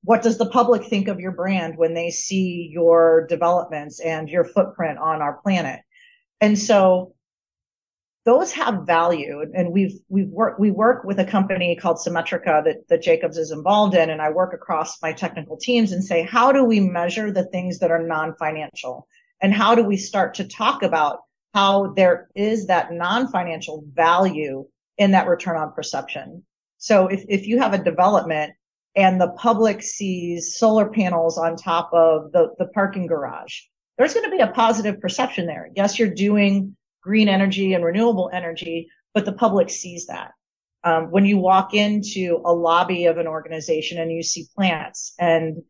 What 0.03 0.23
does 0.23 0.39
the 0.39 0.51
public 0.51 0.85
think 0.85 1.09
of 1.09 1.21
your 1.21 1.33
brand 1.33 1.77
when 1.77 1.95
they 1.95 2.11
see 2.11 2.69
your 2.73 3.27
developments 3.29 4.01
and 4.01 4.29
your 4.29 4.45
footprint 4.45 4.99
on 4.99 5.23
our 5.23 5.35
planet? 5.35 5.81
And 6.41 6.59
so 6.59 7.15
those 8.25 8.53
have 8.53 8.87
value 8.87 9.45
and 9.55 9.73
we've 9.73 9.99
we've 10.09 10.29
worked 10.29 10.61
we 10.61 10.71
work 10.71 11.05
with 11.05 11.19
a 11.19 11.25
company 11.25 11.75
called 11.75 11.97
Symmetrica 11.97 12.63
that, 12.65 12.87
that 12.89 13.03
Jacobs 13.03 13.39
is 13.39 13.51
involved 13.51 13.95
in 13.95 14.11
and 14.11 14.21
I 14.21 14.31
work 14.31 14.53
across 14.53 15.01
my 15.01 15.13
technical 15.13 15.57
teams 15.57 15.93
and 15.93 16.05
say 16.05 16.23
how 16.23 16.53
do 16.53 16.65
we 16.65 16.81
measure 16.81 17.33
the 17.33 17.45
things 17.45 17.79
that 17.79 17.91
are 17.91 18.07
non-financial 18.07 19.09
and 19.41 19.55
how 19.55 19.75
do 19.75 19.83
we 19.83 19.97
start 19.97 20.35
to 20.35 20.45
talk 20.45 20.83
about 20.83 21.21
how 21.55 21.93
there 21.95 22.29
is 22.35 22.67
that 22.67 22.93
non-financial 22.93 23.85
value 23.93 24.67
in 24.99 25.13
that 25.13 25.27
return 25.27 25.57
on 25.57 25.73
perception. 25.73 26.45
So 26.79 27.07
if, 27.09 27.25
if 27.29 27.47
you 27.47 27.59
have 27.59 27.73
a 27.73 27.83
development 27.83 28.53
and 28.97 29.21
the 29.21 29.31
public 29.31 29.83
sees 29.83 30.57
solar 30.57 30.89
panels 30.89 31.39
on 31.39 31.57
top 31.57 31.91
of 31.93 32.33
the, 32.33 32.51
the 32.59 32.67
parking 32.67 33.07
garage, 33.07 33.61
there's 33.97 34.15
going 34.15 34.31
to 34.31 34.37
be 34.37 34.43
a 34.43 34.49
positive 34.49 35.01
perception 35.01 35.47
there. 35.47 35.71
Yes, 35.75 35.99
you're 35.99 36.15
doing 36.15 36.77
green 37.03 37.29
energy 37.29 37.75
and 37.75 37.85
renewable 37.85 38.31
energy, 38.33 38.89
but 39.15 39.25
the 39.25 39.33
public 39.33 39.71
sees 39.71 40.07
that. 40.07 40.33
Um, 40.83 41.11
when 41.11 41.27
you 41.27 41.39
walk 41.39 41.75
into 41.75 42.41
a 42.45 42.53
lobby 42.53 43.05
of 43.07 43.19
an 43.19 43.27
organization 43.27 44.01
and 44.01 44.11
you 44.11 44.23
see 44.23 44.47
plants 44.55 45.15
and 45.19 45.63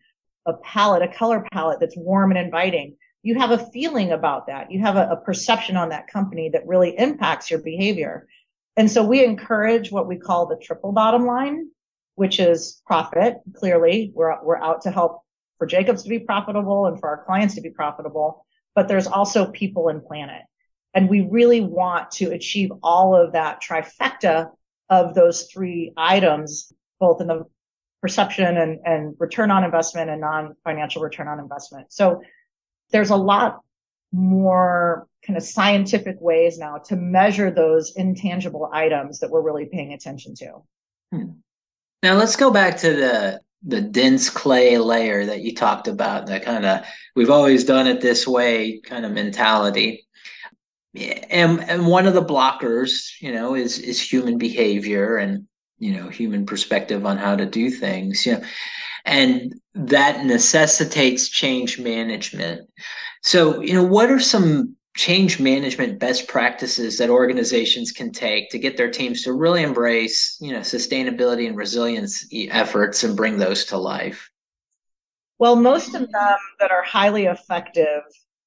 a 0.46 0.54
palette, 0.54 1.02
a 1.02 1.08
color 1.08 1.46
palette 1.52 1.80
that's 1.80 1.96
warm 1.96 2.30
and 2.30 2.38
inviting, 2.38 2.96
you 3.22 3.38
have 3.38 3.50
a 3.50 3.70
feeling 3.70 4.12
about 4.12 4.46
that. 4.46 4.70
You 4.70 4.80
have 4.80 4.96
a, 4.96 5.10
a 5.10 5.16
perception 5.16 5.76
on 5.76 5.88
that 5.90 6.08
company 6.08 6.48
that 6.50 6.66
really 6.66 6.96
impacts 6.98 7.50
your 7.50 7.60
behavior. 7.60 8.28
And 8.76 8.90
so 8.90 9.04
we 9.04 9.24
encourage 9.24 9.90
what 9.90 10.06
we 10.06 10.16
call 10.16 10.46
the 10.46 10.56
triple 10.56 10.92
bottom 10.92 11.26
line, 11.26 11.68
which 12.14 12.38
is 12.38 12.80
profit. 12.86 13.38
Clearly, 13.54 14.12
we're, 14.14 14.42
we're 14.42 14.62
out 14.62 14.82
to 14.82 14.90
help 14.90 15.22
for 15.58 15.66
Jacobs 15.66 16.04
to 16.04 16.08
be 16.08 16.20
profitable 16.20 16.86
and 16.86 16.98
for 16.98 17.08
our 17.08 17.24
clients 17.24 17.54
to 17.56 17.60
be 17.60 17.70
profitable, 17.70 18.46
but 18.74 18.88
there's 18.88 19.06
also 19.06 19.50
people 19.50 19.88
and 19.88 20.02
planet. 20.02 20.42
And 20.94 21.08
we 21.08 21.20
really 21.20 21.60
want 21.60 22.10
to 22.12 22.32
achieve 22.32 22.70
all 22.82 23.14
of 23.14 23.32
that 23.32 23.62
trifecta 23.62 24.50
of 24.88 25.14
those 25.14 25.44
three 25.44 25.92
items, 25.96 26.72
both 26.98 27.20
in 27.20 27.28
the 27.28 27.44
perception 28.00 28.56
and, 28.56 28.80
and 28.84 29.14
return 29.18 29.50
on 29.50 29.62
investment 29.62 30.10
and 30.10 30.20
non-financial 30.20 31.02
return 31.02 31.28
on 31.28 31.38
investment. 31.38 31.92
So 31.92 32.22
there's 32.90 33.10
a 33.10 33.16
lot 33.16 33.60
more 34.12 35.06
kind 35.24 35.36
of 35.36 35.42
scientific 35.42 36.16
ways 36.20 36.58
now 36.58 36.78
to 36.78 36.96
measure 36.96 37.50
those 37.50 37.94
intangible 37.96 38.68
items 38.72 39.20
that 39.20 39.30
we're 39.30 39.42
really 39.42 39.66
paying 39.66 39.92
attention 39.92 40.34
to. 40.36 40.52
Hmm. 41.12 41.30
Now 42.02 42.14
let's 42.14 42.36
go 42.36 42.50
back 42.50 42.78
to 42.78 42.94
the 42.94 43.40
the 43.62 43.80
dense 43.80 44.30
clay 44.30 44.78
layer 44.78 45.26
that 45.26 45.42
you 45.42 45.54
talked 45.54 45.86
about, 45.86 46.26
that 46.26 46.42
kind 46.42 46.64
of 46.64 46.82
we've 47.14 47.28
always 47.28 47.64
done 47.64 47.86
it 47.86 48.00
this 48.00 48.26
way 48.26 48.80
kind 48.80 49.04
of 49.04 49.12
mentality. 49.12 50.06
And 50.94 51.62
and 51.68 51.86
one 51.86 52.06
of 52.06 52.14
the 52.14 52.24
blockers, 52.24 53.10
you 53.20 53.32
know, 53.32 53.54
is 53.54 53.78
is 53.78 54.00
human 54.00 54.38
behavior 54.38 55.16
and 55.16 55.46
you 55.78 55.92
know 55.92 56.08
human 56.08 56.46
perspective 56.46 57.06
on 57.06 57.16
how 57.16 57.36
to 57.36 57.46
do 57.46 57.70
things. 57.70 58.26
You 58.26 58.34
know, 58.34 58.42
and 59.04 59.54
that 59.74 60.24
necessitates 60.24 61.28
change 61.28 61.78
management. 61.78 62.68
So, 63.22 63.60
you 63.60 63.74
know, 63.74 63.84
what 63.84 64.10
are 64.10 64.20
some 64.20 64.76
change 64.96 65.38
management 65.38 65.98
best 65.98 66.26
practices 66.26 66.98
that 66.98 67.10
organizations 67.10 67.92
can 67.92 68.10
take 68.10 68.50
to 68.50 68.58
get 68.58 68.76
their 68.76 68.90
teams 68.90 69.22
to 69.22 69.32
really 69.32 69.62
embrace, 69.62 70.36
you 70.40 70.52
know, 70.52 70.60
sustainability 70.60 71.46
and 71.46 71.56
resilience 71.56 72.26
efforts 72.32 73.04
and 73.04 73.16
bring 73.16 73.38
those 73.38 73.64
to 73.66 73.78
life? 73.78 74.28
Well, 75.38 75.56
most 75.56 75.94
of 75.94 76.10
them 76.10 76.36
that 76.58 76.70
are 76.70 76.82
highly 76.82 77.26
effective 77.26 78.02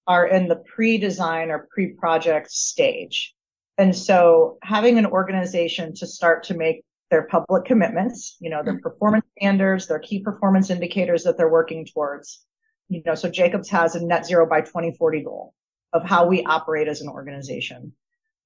are 0.08 0.28
in 0.28 0.48
the 0.48 0.58
pre-design 0.58 1.50
or 1.50 1.68
pre-project 1.72 2.52
stage. 2.52 3.34
And 3.78 3.96
so 3.96 4.58
having 4.62 4.98
an 4.98 5.06
organization 5.06 5.94
to 5.96 6.06
start 6.06 6.44
to 6.44 6.54
make 6.54 6.84
their 7.10 7.24
public 7.24 7.66
commitments, 7.66 8.38
you 8.40 8.50
know, 8.50 8.64
their 8.64 8.74
mm-hmm. 8.74 8.82
performance 8.82 9.26
standards, 9.38 9.88
their 9.88 10.00
key 10.00 10.20
performance 10.20 10.70
indicators 10.70 11.24
that 11.24 11.38
they're 11.38 11.50
working 11.50 11.86
towards. 11.86 12.46
You 12.90 13.02
know, 13.06 13.16
so 13.16 13.30
Jacobs 13.30 13.70
has 13.70 13.96
a 13.96 14.06
net 14.06 14.26
zero 14.26 14.48
by 14.48 14.62
2040 14.62 15.24
goal 15.24 15.54
of 15.94 16.04
how 16.04 16.26
we 16.26 16.44
operate 16.44 16.88
as 16.88 17.02
an 17.02 17.08
organization, 17.08 17.94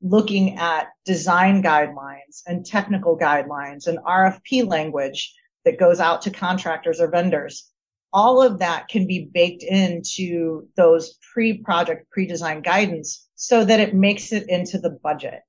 looking 0.01 0.57
at 0.57 0.89
design 1.05 1.63
guidelines 1.63 2.43
and 2.45 2.65
technical 2.65 3.17
guidelines 3.17 3.87
and 3.87 3.99
RFP 3.99 4.67
language 4.67 5.33
that 5.65 5.79
goes 5.79 5.99
out 5.99 6.21
to 6.23 6.29
contractors 6.29 6.99
or 6.99 7.09
vendors. 7.09 7.71
All 8.13 8.41
of 8.41 8.59
that 8.59 8.87
can 8.87 9.05
be 9.05 9.29
baked 9.33 9.63
into 9.63 10.67
those 10.75 11.17
pre-project, 11.33 12.09
pre-design 12.09 12.61
guidance 12.61 13.27
so 13.35 13.65
that 13.65 13.79
it 13.79 13.93
makes 13.93 14.31
it 14.31 14.49
into 14.49 14.79
the 14.79 14.91
budget 15.03 15.41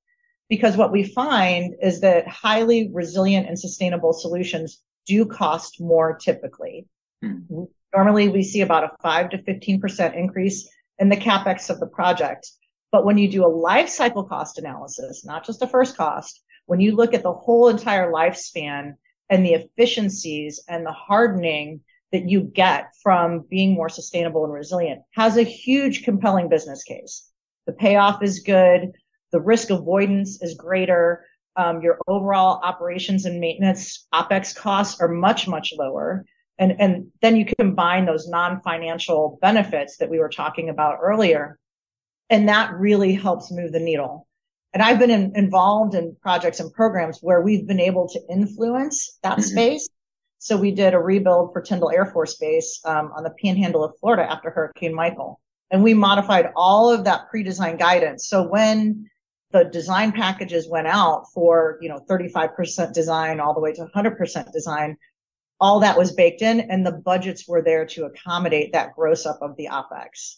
because 0.49 0.77
what 0.77 0.93
we 0.93 1.05
find 1.05 1.75
is 1.83 2.01
that 2.01 2.27
highly 2.27 2.91
resilient 2.93 3.49
and 3.49 3.59
sustainable 3.59 4.13
solutions 4.13 4.83
do 5.07 5.27
cost 5.27 5.81
more 5.81 6.17
typically. 6.17 6.87
Mm-hmm. 7.25 7.65
Normally 7.95 8.29
we 8.29 8.43
see 8.43 8.63
about 8.63 8.85
a 8.85 8.91
5 9.03 9.31
to 9.31 9.39
15% 9.39 10.17
increase 10.17 10.69
in 10.99 11.09
the 11.09 11.17
capex 11.17 11.71
of 11.71 11.81
the 11.81 11.87
project. 11.87 12.51
But 12.91 13.05
when 13.05 13.19
you 13.19 13.31
do 13.31 13.45
a 13.45 13.49
life 13.49 13.89
cycle 13.89 14.25
cost 14.25 14.59
analysis, 14.59 15.25
not 15.25 15.45
just 15.45 15.63
a 15.63 15.67
first 15.67 15.97
cost, 15.97 16.43
when 16.67 16.81
you 16.81 16.97
look 16.97 17.15
at 17.15 17.23
the 17.23 17.33
whole 17.33 17.69
entire 17.69 18.11
lifespan 18.13 18.95
and 19.31 19.45
the 19.45 19.55
efficiencies 19.55 20.63
and 20.69 20.85
the 20.85 20.93
hardening 20.93 21.81
that 22.13 22.29
you 22.29 22.41
get 22.41 22.93
from 23.03 23.45
being 23.51 23.75
more 23.75 23.89
sustainable 23.89 24.45
and 24.45 24.53
resilient 24.53 25.03
has 25.13 25.37
a 25.37 25.43
huge 25.43 26.05
compelling 26.05 26.49
business 26.49 26.83
case. 26.83 27.31
The 27.67 27.73
payoff 27.73 28.23
is 28.23 28.41
good 28.41 28.93
the 29.33 29.41
risk 29.41 29.71
avoidance 29.71 30.43
is 30.43 30.55
greater. 30.55 31.25
Um, 31.57 31.83
your 31.83 31.99
overall 32.07 32.61
operations 32.63 33.25
and 33.25 33.41
maintenance 33.41 34.07
OPEX 34.15 34.55
costs 34.55 35.01
are 35.01 35.09
much, 35.09 35.49
much 35.49 35.73
lower. 35.77 36.25
And, 36.59 36.81
and 36.81 37.09
then 37.21 37.37
you 37.37 37.47
combine 37.59 38.07
those 38.07 38.29
non-financial 38.29 39.39
benefits 39.41 39.97
that 39.99 40.11
we 40.11 40.19
were 40.19 40.29
talking 40.29 40.71
about 40.71 40.99
earlier. 41.01 41.59
And 42.31 42.49
that 42.49 42.73
really 42.75 43.15
helps 43.15 43.51
move 43.51 43.73
the 43.73 43.81
needle. 43.81 44.27
And 44.75 44.83
I've 44.83 44.99
been 44.99 45.11
in, 45.11 45.33
involved 45.35 45.95
in 45.95 46.17
projects 46.21 46.61
and 46.61 46.73
programs 46.73 47.21
where 47.23 47.41
we've 47.41 47.67
been 47.67 47.81
able 47.81 48.09
to 48.09 48.21
influence 48.31 49.19
that 49.23 49.33
mm-hmm. 49.33 49.43
space. 49.43 49.89
So 50.39 50.57
we 50.57 50.71
did 50.71 50.95
a 50.95 50.99
rebuild 50.99 51.53
for 51.53 51.61
Tyndall 51.61 51.91
Air 51.91 52.07
Force 52.07 52.37
Base 52.37 52.81
um, 52.85 53.13
on 53.17 53.25
the 53.25 53.35
panhandle 53.43 53.85
of 53.85 53.99
Florida 53.99 54.31
after 54.31 54.51
Hurricane 54.51 54.95
Michael. 54.95 55.41
And 55.71 55.83
we 55.83 55.95
modified 55.95 56.51
all 56.57 56.91
of 56.91 57.05
that 57.05 57.29
pre-design 57.29 57.77
guidance. 57.77 58.29
So 58.29 58.43
when 58.43 59.09
the 59.51 59.65
design 59.65 60.13
packages 60.13 60.69
went 60.69 60.87
out 60.87 61.27
for, 61.33 61.79
you 61.81 61.89
know, 61.89 62.01
35% 62.09 62.93
design 62.93 63.41
all 63.41 63.55
the 63.55 63.61
way 63.61 63.73
to 63.73 63.87
100% 63.95 64.53
design. 64.53 64.97
All 65.61 65.81
that 65.81 65.99
was 65.99 66.13
baked 66.13 66.43
in 66.43 66.61
and 66.61 66.87
the 66.87 66.93
budgets 66.93 67.49
were 67.49 67.63
there 67.63 67.87
to 67.87 68.05
accommodate 68.05 68.73
that 68.73 68.95
gross 68.95 69.27
up 69.27 69.39
of 69.41 69.57
the 69.57 69.69
OPEX. 69.73 70.37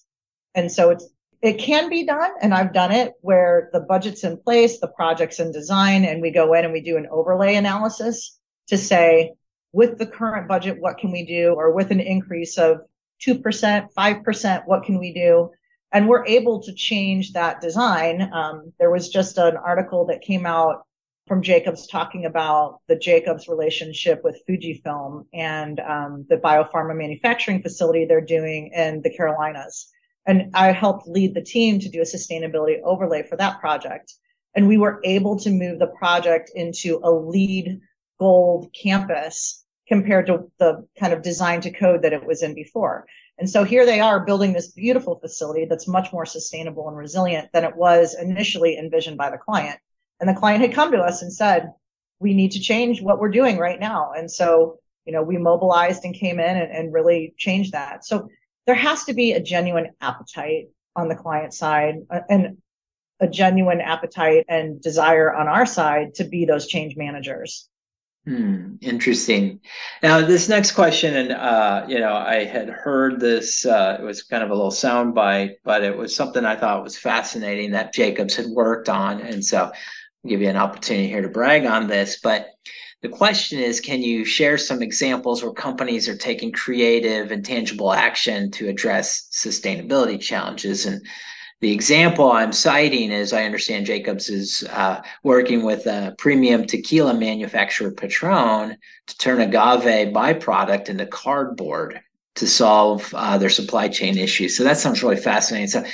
And 0.54 0.70
so 0.70 0.90
it's, 0.90 1.08
it 1.42 1.58
can 1.58 1.90
be 1.90 2.04
done. 2.04 2.30
And 2.40 2.54
I've 2.54 2.72
done 2.72 2.92
it 2.92 3.14
where 3.20 3.68
the 3.72 3.80
budget's 3.80 4.24
in 4.24 4.38
place, 4.38 4.78
the 4.78 4.88
project's 4.88 5.40
in 5.40 5.52
design, 5.52 6.04
and 6.04 6.22
we 6.22 6.30
go 6.30 6.54
in 6.54 6.64
and 6.64 6.72
we 6.72 6.80
do 6.80 6.96
an 6.96 7.08
overlay 7.10 7.56
analysis 7.56 8.38
to 8.68 8.78
say, 8.78 9.32
with 9.72 9.98
the 9.98 10.06
current 10.06 10.48
budget, 10.48 10.80
what 10.80 10.98
can 10.98 11.10
we 11.10 11.24
do? 11.24 11.54
Or 11.54 11.72
with 11.72 11.90
an 11.90 12.00
increase 12.00 12.58
of 12.58 12.80
2%, 13.26 13.92
5%, 13.92 14.62
what 14.66 14.84
can 14.84 14.98
we 14.98 15.12
do? 15.12 15.50
and 15.92 16.08
we're 16.08 16.26
able 16.26 16.62
to 16.62 16.72
change 16.72 17.32
that 17.32 17.60
design. 17.60 18.30
Um, 18.32 18.72
there 18.78 18.90
was 18.90 19.08
just 19.08 19.38
an 19.38 19.56
article 19.56 20.06
that 20.06 20.20
came 20.20 20.46
out 20.46 20.86
from 21.26 21.42
Jacobs 21.42 21.86
talking 21.86 22.26
about 22.26 22.80
the 22.88 22.96
Jacobs 22.96 23.48
relationship 23.48 24.22
with 24.24 24.42
Fujifilm 24.48 25.26
and 25.32 25.80
um, 25.80 26.26
the 26.28 26.36
biopharma 26.36 26.96
manufacturing 26.96 27.62
facility 27.62 28.04
they're 28.04 28.20
doing 28.20 28.72
in 28.74 29.00
the 29.02 29.10
Carolinas. 29.10 29.90
And 30.26 30.50
I 30.54 30.72
helped 30.72 31.08
LEED 31.08 31.34
the 31.34 31.42
team 31.42 31.80
to 31.80 31.88
do 31.88 32.00
a 32.00 32.04
sustainability 32.04 32.80
overlay 32.84 33.22
for 33.22 33.36
that 33.36 33.60
project. 33.60 34.14
And 34.54 34.66
we 34.66 34.78
were 34.78 35.00
able 35.04 35.38
to 35.40 35.50
move 35.50 35.78
the 35.78 35.86
project 35.86 36.50
into 36.54 37.00
a 37.02 37.10
lead 37.10 37.80
gold 38.18 38.68
campus 38.80 39.59
compared 39.90 40.26
to 40.26 40.50
the 40.58 40.86
kind 40.98 41.12
of 41.12 41.20
design 41.22 41.60
to 41.60 41.70
code 41.70 42.02
that 42.02 42.12
it 42.12 42.24
was 42.24 42.42
in 42.42 42.54
before. 42.54 43.06
And 43.38 43.50
so 43.50 43.64
here 43.64 43.84
they 43.84 44.00
are 44.00 44.24
building 44.24 44.52
this 44.52 44.70
beautiful 44.72 45.18
facility 45.18 45.64
that's 45.64 45.88
much 45.88 46.12
more 46.12 46.26
sustainable 46.26 46.86
and 46.88 46.96
resilient 46.96 47.48
than 47.52 47.64
it 47.64 47.74
was 47.74 48.14
initially 48.14 48.78
envisioned 48.78 49.16
by 49.16 49.30
the 49.30 49.38
client. 49.38 49.80
And 50.20 50.28
the 50.28 50.38
client 50.38 50.60
had 50.60 50.74
come 50.74 50.92
to 50.92 50.98
us 50.98 51.22
and 51.22 51.32
said, 51.32 51.72
we 52.20 52.34
need 52.34 52.52
to 52.52 52.60
change 52.60 53.00
what 53.00 53.18
we're 53.18 53.30
doing 53.30 53.58
right 53.58 53.80
now. 53.80 54.12
And 54.14 54.30
so, 54.30 54.78
you 55.06 55.12
know, 55.12 55.22
we 55.22 55.38
mobilized 55.38 56.04
and 56.04 56.14
came 56.14 56.38
in 56.38 56.56
and, 56.56 56.70
and 56.70 56.92
really 56.92 57.34
changed 57.38 57.72
that. 57.72 58.04
So 58.04 58.28
there 58.66 58.74
has 58.74 59.04
to 59.04 59.14
be 59.14 59.32
a 59.32 59.40
genuine 59.40 59.88
appetite 60.02 60.68
on 60.94 61.08
the 61.08 61.16
client 61.16 61.54
side 61.54 61.94
and 62.28 62.58
a 63.18 63.26
genuine 63.26 63.80
appetite 63.80 64.44
and 64.48 64.80
desire 64.80 65.34
on 65.34 65.48
our 65.48 65.66
side 65.66 66.14
to 66.16 66.24
be 66.24 66.44
those 66.44 66.66
change 66.66 66.96
managers. 66.96 67.69
Hmm, 68.26 68.74
interesting. 68.82 69.60
Now, 70.02 70.20
this 70.20 70.48
next 70.48 70.72
question, 70.72 71.16
and 71.16 71.32
uh, 71.32 71.86
you 71.88 71.98
know, 71.98 72.14
I 72.14 72.44
had 72.44 72.68
heard 72.68 73.18
this. 73.18 73.64
Uh, 73.64 73.96
it 73.98 74.02
was 74.04 74.22
kind 74.22 74.42
of 74.42 74.50
a 74.50 74.54
little 74.54 74.70
soundbite, 74.70 75.54
but 75.64 75.82
it 75.82 75.96
was 75.96 76.14
something 76.14 76.44
I 76.44 76.54
thought 76.54 76.84
was 76.84 76.98
fascinating 76.98 77.70
that 77.70 77.94
Jacobs 77.94 78.36
had 78.36 78.46
worked 78.46 78.90
on, 78.90 79.22
and 79.22 79.42
so 79.42 79.64
I'll 79.64 79.72
give 80.28 80.42
you 80.42 80.50
an 80.50 80.56
opportunity 80.56 81.08
here 81.08 81.22
to 81.22 81.30
brag 81.30 81.64
on 81.64 81.86
this. 81.86 82.20
But 82.22 82.48
the 83.00 83.08
question 83.08 83.58
is, 83.58 83.80
can 83.80 84.02
you 84.02 84.26
share 84.26 84.58
some 84.58 84.82
examples 84.82 85.42
where 85.42 85.52
companies 85.52 86.06
are 86.06 86.16
taking 86.16 86.52
creative 86.52 87.32
and 87.32 87.42
tangible 87.42 87.90
action 87.90 88.50
to 88.52 88.68
address 88.68 89.28
sustainability 89.32 90.20
challenges? 90.20 90.84
And 90.84 91.00
the 91.60 91.72
example 91.72 92.32
I'm 92.32 92.52
citing 92.52 93.12
is 93.12 93.32
I 93.32 93.44
understand 93.44 93.86
Jacobs 93.86 94.30
is 94.30 94.64
uh, 94.70 95.02
working 95.22 95.62
with 95.62 95.86
a 95.86 96.14
premium 96.16 96.66
tequila 96.66 97.12
manufacturer, 97.14 97.90
Patron, 97.90 98.76
to 99.06 99.18
turn 99.18 99.40
agave 99.40 100.12
byproduct 100.12 100.88
into 100.88 101.06
cardboard 101.06 102.00
to 102.36 102.46
solve 102.46 103.12
uh, 103.14 103.36
their 103.36 103.50
supply 103.50 103.88
chain 103.88 104.16
issues. 104.16 104.56
So 104.56 104.64
that 104.64 104.78
sounds 104.78 105.02
really 105.02 105.16
fascinating. 105.16 105.68
So, 105.68 105.84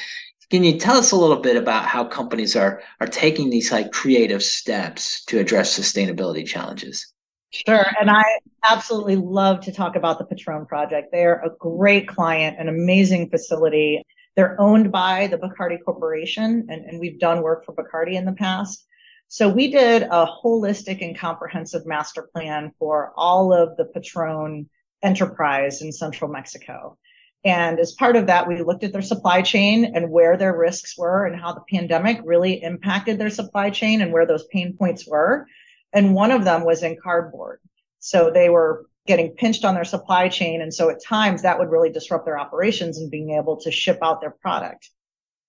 can 0.48 0.62
you 0.62 0.78
tell 0.78 0.96
us 0.96 1.10
a 1.10 1.16
little 1.16 1.40
bit 1.40 1.56
about 1.56 1.86
how 1.86 2.04
companies 2.04 2.54
are 2.54 2.80
are 3.00 3.08
taking 3.08 3.50
these 3.50 3.72
like 3.72 3.90
creative 3.90 4.44
steps 4.44 5.24
to 5.24 5.40
address 5.40 5.76
sustainability 5.76 6.46
challenges? 6.46 7.12
Sure. 7.50 7.86
And 8.00 8.10
I 8.10 8.22
absolutely 8.64 9.16
love 9.16 9.60
to 9.62 9.72
talk 9.72 9.96
about 9.96 10.18
the 10.18 10.24
Patron 10.24 10.66
project. 10.66 11.08
They're 11.10 11.40
a 11.44 11.50
great 11.58 12.06
client, 12.06 12.58
an 12.60 12.68
amazing 12.68 13.30
facility. 13.30 14.04
They're 14.36 14.60
owned 14.60 14.92
by 14.92 15.26
the 15.28 15.38
Bacardi 15.38 15.82
Corporation, 15.82 16.66
and, 16.68 16.84
and 16.84 17.00
we've 17.00 17.18
done 17.18 17.42
work 17.42 17.64
for 17.64 17.74
Bacardi 17.74 18.14
in 18.14 18.26
the 18.26 18.32
past. 18.32 18.86
So 19.28 19.48
we 19.48 19.70
did 19.70 20.02
a 20.02 20.26
holistic 20.26 21.02
and 21.02 21.18
comprehensive 21.18 21.86
master 21.86 22.28
plan 22.32 22.72
for 22.78 23.12
all 23.16 23.52
of 23.52 23.76
the 23.76 23.86
Patron 23.86 24.68
enterprise 25.02 25.82
in 25.82 25.90
central 25.90 26.30
Mexico. 26.30 26.96
And 27.44 27.78
as 27.78 27.92
part 27.92 28.16
of 28.16 28.26
that, 28.26 28.46
we 28.46 28.62
looked 28.62 28.84
at 28.84 28.92
their 28.92 29.02
supply 29.02 29.40
chain 29.40 29.92
and 29.94 30.10
where 30.10 30.36
their 30.36 30.56
risks 30.56 30.98
were 30.98 31.26
and 31.26 31.40
how 31.40 31.52
the 31.52 31.64
pandemic 31.70 32.20
really 32.24 32.62
impacted 32.62 33.18
their 33.18 33.30
supply 33.30 33.70
chain 33.70 34.00
and 34.00 34.12
where 34.12 34.26
those 34.26 34.46
pain 34.48 34.76
points 34.76 35.06
were. 35.06 35.46
And 35.92 36.14
one 36.14 36.30
of 36.30 36.44
them 36.44 36.64
was 36.64 36.82
in 36.82 36.96
cardboard. 37.02 37.60
So 38.00 38.30
they 38.30 38.48
were 38.48 38.86
getting 39.06 39.30
pinched 39.30 39.64
on 39.64 39.74
their 39.74 39.84
supply 39.84 40.28
chain. 40.28 40.60
And 40.60 40.72
so 40.72 40.90
at 40.90 41.02
times 41.02 41.42
that 41.42 41.58
would 41.58 41.70
really 41.70 41.90
disrupt 41.90 42.24
their 42.24 42.38
operations 42.38 42.98
and 42.98 43.10
being 43.10 43.30
able 43.30 43.56
to 43.58 43.70
ship 43.70 43.98
out 44.02 44.20
their 44.20 44.30
product. 44.30 44.90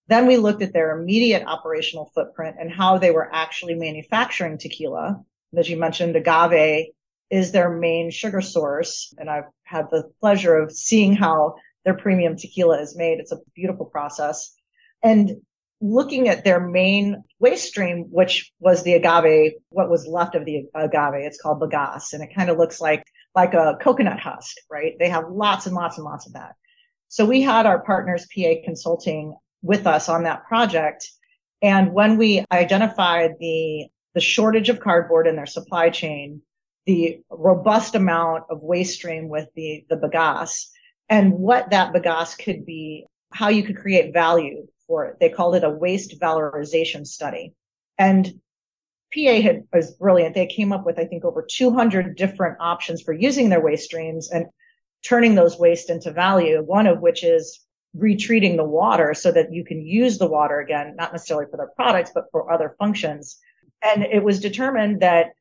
Then 0.07 0.25
we 0.25 0.37
looked 0.37 0.61
at 0.61 0.73
their 0.73 0.97
immediate 0.97 1.43
operational 1.45 2.11
footprint 2.15 2.55
and 2.59 2.71
how 2.71 2.97
they 2.97 3.11
were 3.11 3.29
actually 3.33 3.75
manufacturing 3.75 4.57
tequila. 4.57 5.21
As 5.55 5.69
you 5.69 5.77
mentioned, 5.77 6.15
agave 6.15 6.87
is 7.29 7.51
their 7.51 7.69
main 7.69 8.09
sugar 8.09 8.41
source. 8.41 9.13
And 9.17 9.29
I've 9.29 9.49
had 9.63 9.89
the 9.91 10.09
pleasure 10.21 10.55
of 10.55 10.71
seeing 10.71 11.13
how 11.13 11.55
their 11.83 11.95
premium 11.95 12.37
tequila 12.37 12.81
is 12.81 12.95
made. 12.95 13.19
It's 13.19 13.33
a 13.33 13.39
beautiful 13.53 13.85
process. 13.85 14.53
And 15.03 15.37
looking 15.81 16.27
at 16.27 16.43
their 16.43 16.59
main 16.59 17.23
waste 17.39 17.67
stream, 17.67 18.05
which 18.09 18.51
was 18.59 18.83
the 18.83 18.93
agave, 18.93 19.53
what 19.69 19.89
was 19.89 20.07
left 20.07 20.35
of 20.35 20.45
the 20.45 20.65
agave, 20.73 21.25
it's 21.25 21.41
called 21.41 21.61
bagasse, 21.61 22.13
and 22.13 22.23
it 22.23 22.33
kind 22.33 22.49
of 22.49 22.57
looks 22.57 22.81
like 22.81 23.03
like 23.37 23.53
a 23.53 23.77
coconut 23.79 24.19
husk, 24.19 24.55
right? 24.69 24.95
They 24.97 25.09
have 25.09 25.29
lots 25.29 25.67
and 25.67 25.75
lots 25.75 25.97
and 25.97 26.05
lots 26.05 26.25
of 26.25 26.33
that. 26.33 26.55
So 27.07 27.23
we 27.23 27.43
had 27.43 27.67
our 27.67 27.83
partners 27.83 28.25
PA 28.35 28.55
Consulting 28.65 29.35
with 29.61 29.85
us 29.85 30.09
on 30.09 30.23
that 30.23 30.43
project. 30.45 31.07
And 31.61 31.93
when 31.93 32.17
we 32.17 32.43
identified 32.51 33.35
the 33.39 33.85
the 34.15 34.21
shortage 34.21 34.69
of 34.69 34.79
cardboard 34.79 35.27
in 35.27 35.35
their 35.35 35.45
supply 35.45 35.91
chain, 35.91 36.41
the 36.87 37.19
robust 37.29 37.93
amount 37.93 38.45
of 38.49 38.63
waste 38.63 38.95
stream 38.95 39.29
with 39.29 39.47
the, 39.55 39.85
the 39.91 39.97
bagasse 39.97 40.65
and 41.07 41.33
what 41.33 41.69
that 41.69 41.93
bagasse 41.93 42.35
could 42.43 42.65
be, 42.65 43.05
how 43.31 43.49
you 43.49 43.61
could 43.61 43.77
create 43.77 44.13
value 44.13 44.65
for 44.87 45.05
it. 45.05 45.17
They 45.19 45.29
called 45.29 45.55
it 45.55 45.63
a 45.63 45.69
waste 45.69 46.19
valorization 46.19 47.05
study. 47.05 47.53
And 47.99 48.41
PA 49.17 49.41
had 49.41 49.63
was 49.73 49.91
brilliant. 49.91 50.35
They 50.35 50.45
came 50.45 50.71
up 50.71 50.85
with, 50.85 50.99
I 50.99 51.05
think, 51.05 51.25
over 51.25 51.45
200 51.49 52.15
different 52.15 52.57
options 52.59 53.01
for 53.01 53.13
using 53.13 53.49
their 53.49 53.61
waste 53.61 53.85
streams 53.85 54.29
and 54.31 54.45
turning 55.03 55.35
those 55.35 55.57
waste 55.57 55.89
into 55.89 56.11
value. 56.11 56.61
One 56.61 56.87
of 56.87 57.01
which 57.01 57.23
is 57.23 57.65
retreating 57.93 58.57
the 58.57 58.63
water 58.63 59.13
so 59.13 59.31
that 59.31 59.51
you 59.51 59.65
can 59.65 59.85
use 59.85 60.17
the 60.17 60.27
water 60.27 60.59
again, 60.59 60.95
not 60.97 61.11
necessarily 61.11 61.47
for 61.49 61.57
their 61.57 61.71
products, 61.75 62.11
but 62.13 62.25
for 62.31 62.51
other 62.51 62.75
functions. 62.77 63.39
And 63.83 64.03
it 64.03 64.23
was 64.23 64.39
determined 64.39 65.01
that 65.01 65.33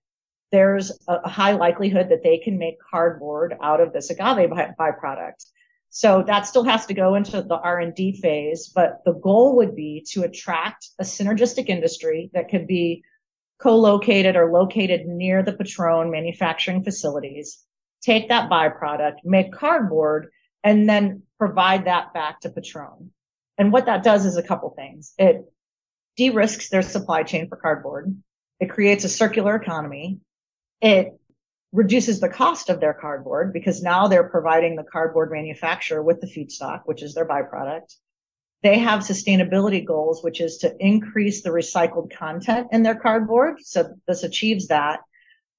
there's 0.52 0.96
a 1.08 1.28
high 1.28 1.52
likelihood 1.52 2.08
that 2.10 2.22
they 2.22 2.38
can 2.38 2.56
make 2.56 2.76
cardboard 2.90 3.56
out 3.60 3.80
of 3.80 3.92
this 3.92 4.10
agave 4.10 4.50
byproduct. 4.78 5.44
So 5.90 6.22
that 6.26 6.46
still 6.46 6.64
has 6.64 6.86
to 6.86 6.94
go 6.94 7.14
into 7.14 7.42
the 7.42 7.56
R&D 7.56 8.20
phase, 8.20 8.70
but 8.74 9.00
the 9.04 9.14
goal 9.14 9.56
would 9.56 9.74
be 9.74 10.04
to 10.10 10.22
attract 10.22 10.90
a 10.98 11.04
synergistic 11.04 11.68
industry 11.68 12.30
that 12.32 12.48
could 12.48 12.66
be 12.66 13.02
co-located 13.58 14.36
or 14.36 14.52
located 14.52 15.06
near 15.06 15.42
the 15.42 15.52
Patron 15.52 16.10
manufacturing 16.10 16.84
facilities, 16.84 17.64
take 18.02 18.28
that 18.28 18.50
byproduct, 18.50 19.16
make 19.24 19.52
cardboard, 19.52 20.28
and 20.62 20.88
then 20.88 21.22
provide 21.38 21.86
that 21.86 22.12
back 22.12 22.40
to 22.40 22.50
Patron. 22.50 23.10
And 23.58 23.72
what 23.72 23.86
that 23.86 24.02
does 24.02 24.26
is 24.26 24.36
a 24.36 24.42
couple 24.42 24.70
things. 24.70 25.14
It 25.18 25.44
de-risks 26.16 26.68
their 26.68 26.82
supply 26.82 27.22
chain 27.22 27.48
for 27.48 27.56
cardboard. 27.56 28.14
It 28.60 28.70
creates 28.70 29.04
a 29.04 29.08
circular 29.08 29.54
economy. 29.54 30.20
It 30.80 31.18
reduces 31.72 32.20
the 32.20 32.28
cost 32.28 32.70
of 32.70 32.80
their 32.80 32.94
cardboard 32.94 33.52
because 33.52 33.82
now 33.82 34.08
they're 34.08 34.28
providing 34.28 34.76
the 34.76 34.84
cardboard 34.84 35.30
manufacturer 35.30 36.02
with 36.02 36.20
the 36.20 36.26
feedstock, 36.26 36.82
which 36.84 37.02
is 37.02 37.14
their 37.14 37.26
byproduct. 37.26 37.94
They 38.66 38.80
have 38.80 39.02
sustainability 39.02 39.86
goals, 39.86 40.24
which 40.24 40.40
is 40.40 40.56
to 40.58 40.74
increase 40.80 41.42
the 41.42 41.50
recycled 41.50 42.10
content 42.12 42.66
in 42.72 42.82
their 42.82 42.96
cardboard. 42.96 43.60
So 43.60 43.94
this 44.08 44.24
achieves 44.24 44.66
that. 44.66 45.02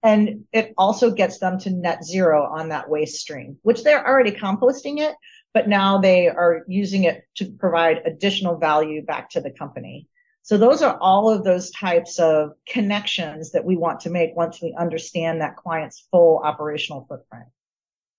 And 0.03 0.43
it 0.51 0.73
also 0.77 1.11
gets 1.11 1.39
them 1.39 1.57
to 1.59 1.69
net 1.69 2.03
zero 2.03 2.43
on 2.43 2.67
that 2.67 2.89
waste 2.89 3.21
stream, 3.21 3.59
which 3.61 3.85
they're 3.85 4.05
already 4.05 4.31
composting 4.31 4.99
it, 4.99 5.15
but 5.53 5.69
now 5.69 5.99
they 5.99 6.27
are 6.27 6.65
using 6.67 7.05
it 7.05 7.23
to 7.37 7.45
provide 7.45 8.01
additional 8.03 8.57
value 8.57 9.01
back 9.05 9.29
to 9.29 9.39
the 9.39 9.51
company. 9.51 10.09
So 10.41 10.57
those 10.57 10.81
are 10.81 10.97
all 10.99 11.29
of 11.29 11.45
those 11.45 11.71
types 11.71 12.19
of 12.19 12.55
connections 12.67 13.53
that 13.53 13.63
we 13.63 13.77
want 13.77 14.01
to 14.01 14.09
make 14.09 14.35
once 14.35 14.61
we 14.61 14.75
understand 14.77 15.39
that 15.39 15.55
client's 15.55 16.09
full 16.11 16.41
operational 16.43 17.05
footprint. 17.07 17.47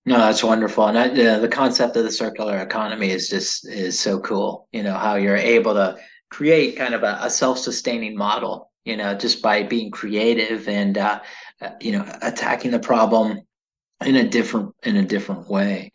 No, 0.06 0.18
that's 0.18 0.42
wonderful, 0.42 0.86
and 0.86 0.98
I, 0.98 1.08
uh, 1.08 1.38
the 1.38 1.48
concept 1.48 1.96
of 1.96 2.04
the 2.04 2.10
circular 2.10 2.58
economy 2.58 3.10
is 3.10 3.28
just 3.28 3.68
is 3.68 3.98
so 3.98 4.18
cool. 4.20 4.68
You 4.72 4.82
know 4.82 4.94
how 4.94 5.16
you're 5.16 5.36
able 5.36 5.74
to 5.74 5.98
create 6.30 6.76
kind 6.76 6.94
of 6.94 7.02
a, 7.02 7.18
a 7.22 7.30
self-sustaining 7.30 8.16
model. 8.16 8.70
You 8.84 8.96
know, 8.96 9.14
just 9.14 9.42
by 9.42 9.64
being 9.64 9.90
creative 9.90 10.66
and 10.68 10.96
uh, 10.96 11.20
uh 11.60 11.70
you 11.80 11.92
know 11.92 12.10
attacking 12.22 12.70
the 12.70 12.78
problem 12.78 13.42
in 14.04 14.16
a 14.16 14.26
different 14.26 14.74
in 14.82 14.96
a 14.96 15.04
different 15.04 15.48
way. 15.48 15.92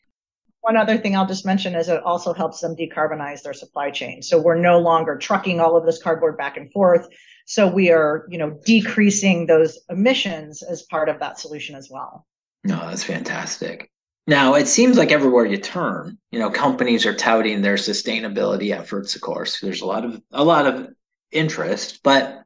One 0.62 0.78
other 0.78 0.98
thing 0.98 1.16
I'll 1.16 1.28
just 1.28 1.46
mention 1.46 1.76
is 1.76 1.90
it 1.90 2.02
also 2.04 2.34
helps 2.34 2.62
them 2.62 2.76
decarbonize 2.76 3.42
their 3.42 3.54
supply 3.54 3.92
chain. 3.92 4.22
So 4.22 4.40
we're 4.40 4.60
no 4.60 4.80
longer 4.80 5.18
trucking 5.18 5.60
all 5.60 5.76
of 5.76 5.86
this 5.86 6.02
cardboard 6.02 6.38
back 6.38 6.56
and 6.56 6.72
forth. 6.72 7.08
So 7.46 7.68
we 7.68 7.92
are, 7.92 8.26
you 8.30 8.38
know, 8.38 8.58
decreasing 8.66 9.46
those 9.46 9.80
emissions 9.90 10.64
as 10.64 10.84
part 10.84 11.10
of 11.10 11.20
that 11.20 11.38
solution 11.38 11.76
as 11.76 11.90
well. 11.92 12.26
No, 12.64 12.78
that's 12.88 13.04
fantastic. 13.04 13.92
Now, 14.26 14.54
it 14.56 14.68
seems 14.68 14.98
like 14.98 15.12
everywhere 15.12 15.46
you 15.46 15.58
turn, 15.58 16.18
you 16.32 16.40
know, 16.40 16.50
companies 16.50 17.06
are 17.06 17.14
touting 17.14 17.62
their 17.62 17.76
sustainability 17.76 18.72
efforts, 18.72 19.16
of 19.16 19.22
course. 19.22 19.60
There's 19.60 19.82
a 19.82 19.86
lot 19.86 20.06
of 20.06 20.22
a 20.32 20.44
lot 20.44 20.66
of 20.66 20.94
interest, 21.32 22.00
but 22.04 22.44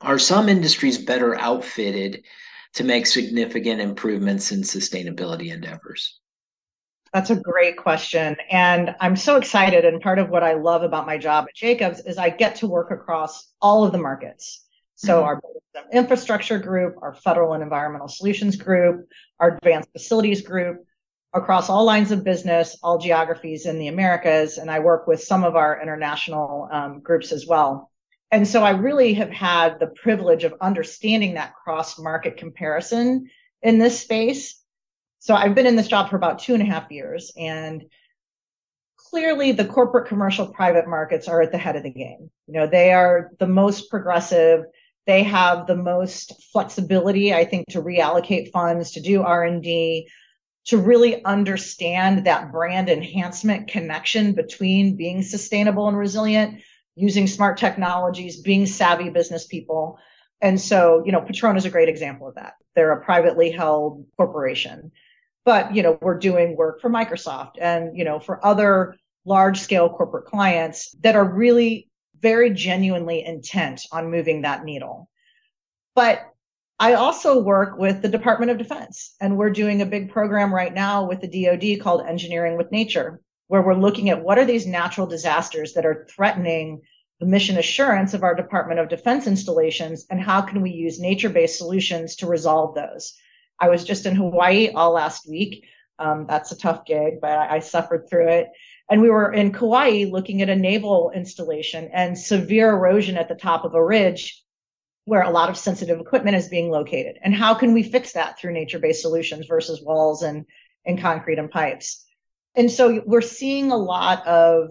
are 0.00 0.18
some 0.18 0.48
industries 0.48 0.98
better 0.98 1.38
outfitted 1.38 2.24
to 2.74 2.84
make 2.84 3.06
significant 3.06 3.80
improvements 3.80 4.50
in 4.50 4.62
sustainability 4.62 5.52
endeavors? 5.52 6.18
That's 7.12 7.30
a 7.30 7.36
great 7.36 7.76
question. 7.76 8.36
And 8.50 8.94
I'm 9.00 9.16
so 9.16 9.36
excited. 9.36 9.84
And 9.84 10.00
part 10.00 10.18
of 10.18 10.30
what 10.30 10.44
I 10.44 10.54
love 10.54 10.82
about 10.82 11.06
my 11.06 11.18
job 11.18 11.46
at 11.48 11.54
Jacobs 11.54 12.00
is 12.00 12.18
I 12.18 12.30
get 12.30 12.54
to 12.56 12.68
work 12.68 12.92
across 12.92 13.52
all 13.60 13.84
of 13.84 13.92
the 13.92 13.98
markets. 13.98 14.64
So 15.00 15.22
mm-hmm. 15.22 15.26
our 15.26 15.42
infrastructure 15.92 16.58
group, 16.58 16.96
our 17.02 17.14
federal 17.14 17.54
and 17.54 17.62
environmental 17.62 18.08
solutions 18.08 18.56
group, 18.56 19.08
our 19.38 19.56
advanced 19.56 19.90
facilities 19.92 20.42
group, 20.42 20.84
across 21.32 21.68
all 21.70 21.84
lines 21.84 22.10
of 22.10 22.24
business, 22.24 22.76
all 22.82 22.98
geographies 22.98 23.66
in 23.66 23.78
the 23.78 23.88
Americas. 23.88 24.58
And 24.58 24.70
I 24.70 24.80
work 24.80 25.06
with 25.06 25.22
some 25.22 25.44
of 25.44 25.54
our 25.56 25.80
international 25.80 26.68
um, 26.72 27.00
groups 27.00 27.30
as 27.30 27.46
well. 27.46 27.90
And 28.32 28.46
so 28.46 28.62
I 28.62 28.70
really 28.70 29.14
have 29.14 29.30
had 29.30 29.78
the 29.80 29.88
privilege 29.88 30.44
of 30.44 30.54
understanding 30.60 31.34
that 31.34 31.54
cross 31.54 31.98
market 31.98 32.36
comparison 32.36 33.28
in 33.62 33.78
this 33.78 34.00
space 34.00 34.60
so 35.20 35.34
I've 35.34 35.54
been 35.54 35.66
in 35.66 35.76
this 35.76 35.86
job 35.86 36.08
for 36.08 36.16
about 36.16 36.38
two 36.38 36.54
and 36.54 36.62
a 36.62 36.66
half 36.66 36.90
years 36.90 37.30
and 37.36 37.84
clearly 38.96 39.52
the 39.52 39.66
corporate 39.66 40.08
commercial 40.08 40.46
private 40.46 40.88
markets 40.88 41.28
are 41.28 41.42
at 41.42 41.52
the 41.52 41.58
head 41.58 41.76
of 41.76 41.82
the 41.82 41.90
game. 41.90 42.30
You 42.46 42.54
know, 42.54 42.66
they 42.66 42.92
are 42.92 43.30
the 43.38 43.46
most 43.46 43.90
progressive. 43.90 44.64
They 45.06 45.22
have 45.24 45.66
the 45.66 45.76
most 45.76 46.32
flexibility, 46.52 47.34
I 47.34 47.44
think, 47.44 47.68
to 47.70 47.82
reallocate 47.82 48.50
funds, 48.52 48.92
to 48.92 49.00
do 49.00 49.22
R&D, 49.22 50.08
to 50.66 50.78
really 50.78 51.24
understand 51.24 52.26
that 52.26 52.52
brand 52.52 52.88
enhancement 52.88 53.68
connection 53.68 54.34
between 54.34 54.96
being 54.96 55.22
sustainable 55.22 55.88
and 55.88 55.96
resilient, 55.96 56.60
using 56.96 57.26
smart 57.26 57.56
technologies, 57.56 58.40
being 58.40 58.66
savvy 58.66 59.08
business 59.08 59.46
people. 59.46 59.98
And 60.40 60.60
so, 60.60 61.02
you 61.04 61.12
know, 61.12 61.22
Patron 61.22 61.56
is 61.56 61.64
a 61.64 61.70
great 61.70 61.88
example 61.88 62.28
of 62.28 62.34
that. 62.36 62.54
They're 62.74 62.92
a 62.92 63.04
privately 63.04 63.50
held 63.50 64.06
corporation 64.16 64.92
but 65.44 65.74
you 65.74 65.82
know 65.82 65.98
we're 66.00 66.18
doing 66.18 66.56
work 66.56 66.80
for 66.80 66.90
microsoft 66.90 67.52
and 67.60 67.96
you 67.96 68.04
know 68.04 68.20
for 68.20 68.44
other 68.44 68.96
large 69.24 69.58
scale 69.58 69.88
corporate 69.88 70.24
clients 70.24 70.92
that 71.00 71.16
are 71.16 71.24
really 71.24 71.89
very 72.20 72.50
genuinely 72.50 73.24
intent 73.24 73.82
on 73.92 74.10
moving 74.10 74.42
that 74.42 74.64
needle. 74.64 75.08
But 75.94 76.26
I 76.78 76.94
also 76.94 77.42
work 77.42 77.76
with 77.78 78.00
the 78.00 78.08
Department 78.08 78.50
of 78.50 78.58
Defense, 78.58 79.14
and 79.20 79.36
we're 79.36 79.50
doing 79.50 79.82
a 79.82 79.86
big 79.86 80.10
program 80.10 80.54
right 80.54 80.72
now 80.72 81.06
with 81.06 81.20
the 81.20 81.44
DoD 81.44 81.80
called 81.82 82.06
Engineering 82.06 82.56
with 82.56 82.72
Nature, 82.72 83.20
where 83.48 83.62
we're 83.62 83.74
looking 83.74 84.08
at 84.08 84.22
what 84.22 84.38
are 84.38 84.46
these 84.46 84.66
natural 84.66 85.06
disasters 85.06 85.74
that 85.74 85.84
are 85.84 86.06
threatening 86.08 86.80
the 87.20 87.26
mission 87.26 87.58
assurance 87.58 88.14
of 88.14 88.22
our 88.22 88.34
Department 88.34 88.80
of 88.80 88.88
Defense 88.88 89.26
installations, 89.26 90.06
and 90.08 90.20
how 90.20 90.40
can 90.40 90.62
we 90.62 90.70
use 90.70 90.98
nature 90.98 91.28
based 91.28 91.58
solutions 91.58 92.16
to 92.16 92.26
resolve 92.26 92.74
those? 92.74 93.14
I 93.58 93.68
was 93.68 93.84
just 93.84 94.06
in 94.06 94.14
Hawaii 94.14 94.70
all 94.70 94.92
last 94.92 95.28
week. 95.28 95.66
Um, 95.98 96.24
that's 96.26 96.50
a 96.50 96.56
tough 96.56 96.86
gig, 96.86 97.20
but 97.20 97.32
I, 97.32 97.56
I 97.56 97.58
suffered 97.58 98.08
through 98.08 98.28
it. 98.28 98.48
And 98.90 99.00
we 99.00 99.08
were 99.08 99.32
in 99.32 99.52
Kauai 99.52 100.06
looking 100.10 100.42
at 100.42 100.50
a 100.50 100.56
naval 100.56 101.12
installation 101.14 101.88
and 101.92 102.18
severe 102.18 102.70
erosion 102.70 103.16
at 103.16 103.28
the 103.28 103.36
top 103.36 103.64
of 103.64 103.74
a 103.74 103.84
ridge 103.84 104.42
where 105.04 105.22
a 105.22 105.30
lot 105.30 105.48
of 105.48 105.56
sensitive 105.56 106.00
equipment 106.00 106.36
is 106.36 106.48
being 106.48 106.70
located. 106.70 107.16
And 107.22 107.34
how 107.34 107.54
can 107.54 107.72
we 107.72 107.84
fix 107.84 108.12
that 108.12 108.38
through 108.38 108.52
nature-based 108.52 109.00
solutions 109.00 109.46
versus 109.46 109.80
walls 109.80 110.22
and, 110.22 110.44
and 110.84 111.00
concrete 111.00 111.38
and 111.38 111.50
pipes? 111.50 112.04
And 112.56 112.70
so 112.70 113.02
we're 113.06 113.20
seeing 113.20 113.70
a 113.70 113.76
lot 113.76 114.26
of 114.26 114.70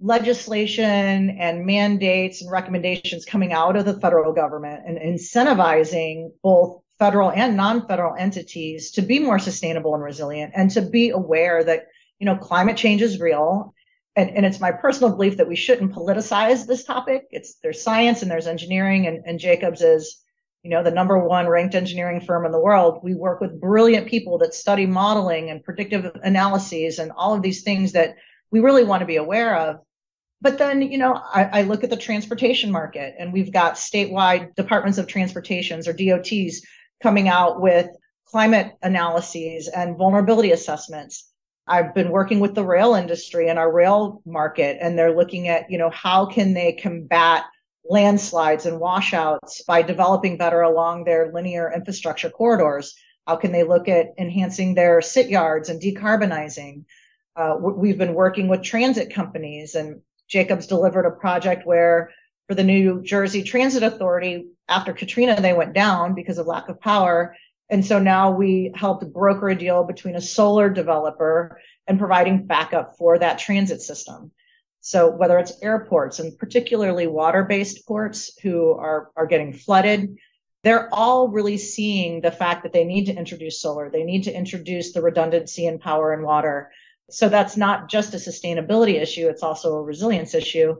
legislation 0.00 1.30
and 1.38 1.66
mandates 1.66 2.42
and 2.42 2.50
recommendations 2.50 3.24
coming 3.24 3.52
out 3.52 3.76
of 3.76 3.84
the 3.84 4.00
federal 4.00 4.32
government 4.32 4.82
and 4.86 4.98
incentivizing 4.98 6.30
both 6.42 6.80
federal 6.98 7.30
and 7.30 7.56
non-federal 7.56 8.14
entities 8.16 8.92
to 8.92 9.02
be 9.02 9.18
more 9.18 9.38
sustainable 9.38 9.94
and 9.94 10.02
resilient 10.02 10.52
and 10.54 10.70
to 10.70 10.80
be 10.80 11.10
aware 11.10 11.64
that 11.64 11.86
you 12.20 12.26
know 12.26 12.36
climate 12.36 12.76
change 12.76 13.02
is 13.02 13.18
real 13.18 13.74
and, 14.16 14.30
and 14.30 14.44
it's 14.44 14.60
my 14.60 14.72
personal 14.72 15.10
belief 15.10 15.36
that 15.36 15.48
we 15.48 15.56
shouldn't 15.56 15.92
politicize 15.92 16.66
this 16.66 16.84
topic. 16.84 17.26
It's 17.30 17.54
there's 17.62 17.82
science 17.82 18.22
and 18.22 18.30
there's 18.30 18.46
engineering, 18.46 19.06
and, 19.06 19.24
and 19.24 19.38
Jacobs 19.38 19.82
is, 19.82 20.20
you 20.62 20.70
know, 20.70 20.82
the 20.82 20.90
number 20.90 21.18
one 21.18 21.46
ranked 21.46 21.74
engineering 21.74 22.20
firm 22.20 22.44
in 22.44 22.52
the 22.52 22.60
world. 22.60 23.00
We 23.02 23.14
work 23.14 23.40
with 23.40 23.60
brilliant 23.60 24.08
people 24.08 24.38
that 24.38 24.54
study 24.54 24.84
modeling 24.84 25.50
and 25.50 25.62
predictive 25.62 26.10
analyses 26.22 26.98
and 26.98 27.12
all 27.12 27.34
of 27.34 27.42
these 27.42 27.62
things 27.62 27.92
that 27.92 28.16
we 28.50 28.60
really 28.60 28.84
want 28.84 29.00
to 29.00 29.06
be 29.06 29.16
aware 29.16 29.56
of. 29.56 29.76
But 30.42 30.58
then, 30.58 30.82
you 30.82 30.98
know, 30.98 31.14
I, 31.14 31.60
I 31.60 31.62
look 31.62 31.84
at 31.84 31.90
the 31.90 31.96
transportation 31.96 32.70
market, 32.72 33.14
and 33.18 33.32
we've 33.32 33.52
got 33.52 33.74
statewide 33.74 34.54
departments 34.56 34.98
of 34.98 35.06
transportations 35.06 35.86
or 35.86 35.92
DOTs 35.92 36.62
coming 37.02 37.28
out 37.28 37.60
with 37.60 37.88
climate 38.26 38.72
analyses 38.82 39.68
and 39.68 39.96
vulnerability 39.96 40.50
assessments 40.50 41.29
I've 41.66 41.94
been 41.94 42.10
working 42.10 42.40
with 42.40 42.54
the 42.54 42.64
rail 42.64 42.94
industry 42.94 43.48
and 43.48 43.58
our 43.58 43.72
rail 43.72 44.22
market, 44.26 44.78
and 44.80 44.98
they're 44.98 45.16
looking 45.16 45.48
at, 45.48 45.70
you 45.70 45.78
know, 45.78 45.90
how 45.90 46.26
can 46.26 46.54
they 46.54 46.72
combat 46.72 47.44
landslides 47.88 48.66
and 48.66 48.80
washouts 48.80 49.62
by 49.62 49.82
developing 49.82 50.36
better 50.36 50.62
along 50.62 51.04
their 51.04 51.32
linear 51.32 51.72
infrastructure 51.74 52.30
corridors? 52.30 52.94
How 53.26 53.36
can 53.36 53.52
they 53.52 53.62
look 53.62 53.88
at 53.88 54.08
enhancing 54.18 54.74
their 54.74 55.00
sit 55.00 55.28
yards 55.28 55.68
and 55.68 55.80
decarbonizing? 55.80 56.84
Uh, 57.36 57.56
we've 57.60 57.98
been 57.98 58.14
working 58.14 58.48
with 58.48 58.62
transit 58.62 59.14
companies, 59.14 59.74
and 59.74 60.00
Jacobs 60.28 60.66
delivered 60.66 61.06
a 61.06 61.10
project 61.12 61.66
where 61.66 62.10
for 62.48 62.54
the 62.54 62.64
New 62.64 63.00
Jersey 63.02 63.44
Transit 63.44 63.84
Authority, 63.84 64.48
after 64.68 64.92
Katrina, 64.92 65.40
they 65.40 65.52
went 65.52 65.72
down 65.72 66.14
because 66.14 66.38
of 66.38 66.46
lack 66.46 66.68
of 66.68 66.80
power. 66.80 67.36
And 67.70 67.86
so 67.86 67.98
now 67.98 68.30
we 68.32 68.72
helped 68.74 69.12
broker 69.12 69.48
a 69.48 69.54
deal 69.54 69.84
between 69.84 70.16
a 70.16 70.20
solar 70.20 70.68
developer 70.68 71.60
and 71.86 71.98
providing 71.98 72.46
backup 72.46 72.96
for 72.96 73.18
that 73.18 73.38
transit 73.38 73.80
system. 73.80 74.32
So 74.80 75.10
whether 75.10 75.38
it's 75.38 75.62
airports 75.62 76.18
and 76.18 76.36
particularly 76.38 77.06
water-based 77.06 77.86
ports 77.86 78.36
who 78.42 78.72
are, 78.72 79.10
are 79.16 79.26
getting 79.26 79.52
flooded, 79.52 80.16
they're 80.64 80.92
all 80.92 81.28
really 81.28 81.56
seeing 81.56 82.20
the 82.20 82.30
fact 82.30 82.62
that 82.64 82.72
they 82.72 82.84
need 82.84 83.06
to 83.06 83.14
introduce 83.14 83.62
solar. 83.62 83.88
They 83.88 84.04
need 84.04 84.24
to 84.24 84.36
introduce 84.36 84.92
the 84.92 85.02
redundancy 85.02 85.66
in 85.66 85.78
power 85.78 86.12
and 86.12 86.22
water. 86.22 86.70
So 87.08 87.28
that's 87.28 87.56
not 87.56 87.88
just 87.88 88.14
a 88.14 88.18
sustainability 88.18 89.00
issue. 89.00 89.28
It's 89.28 89.42
also 89.42 89.74
a 89.74 89.82
resilience 89.82 90.34
issue. 90.34 90.76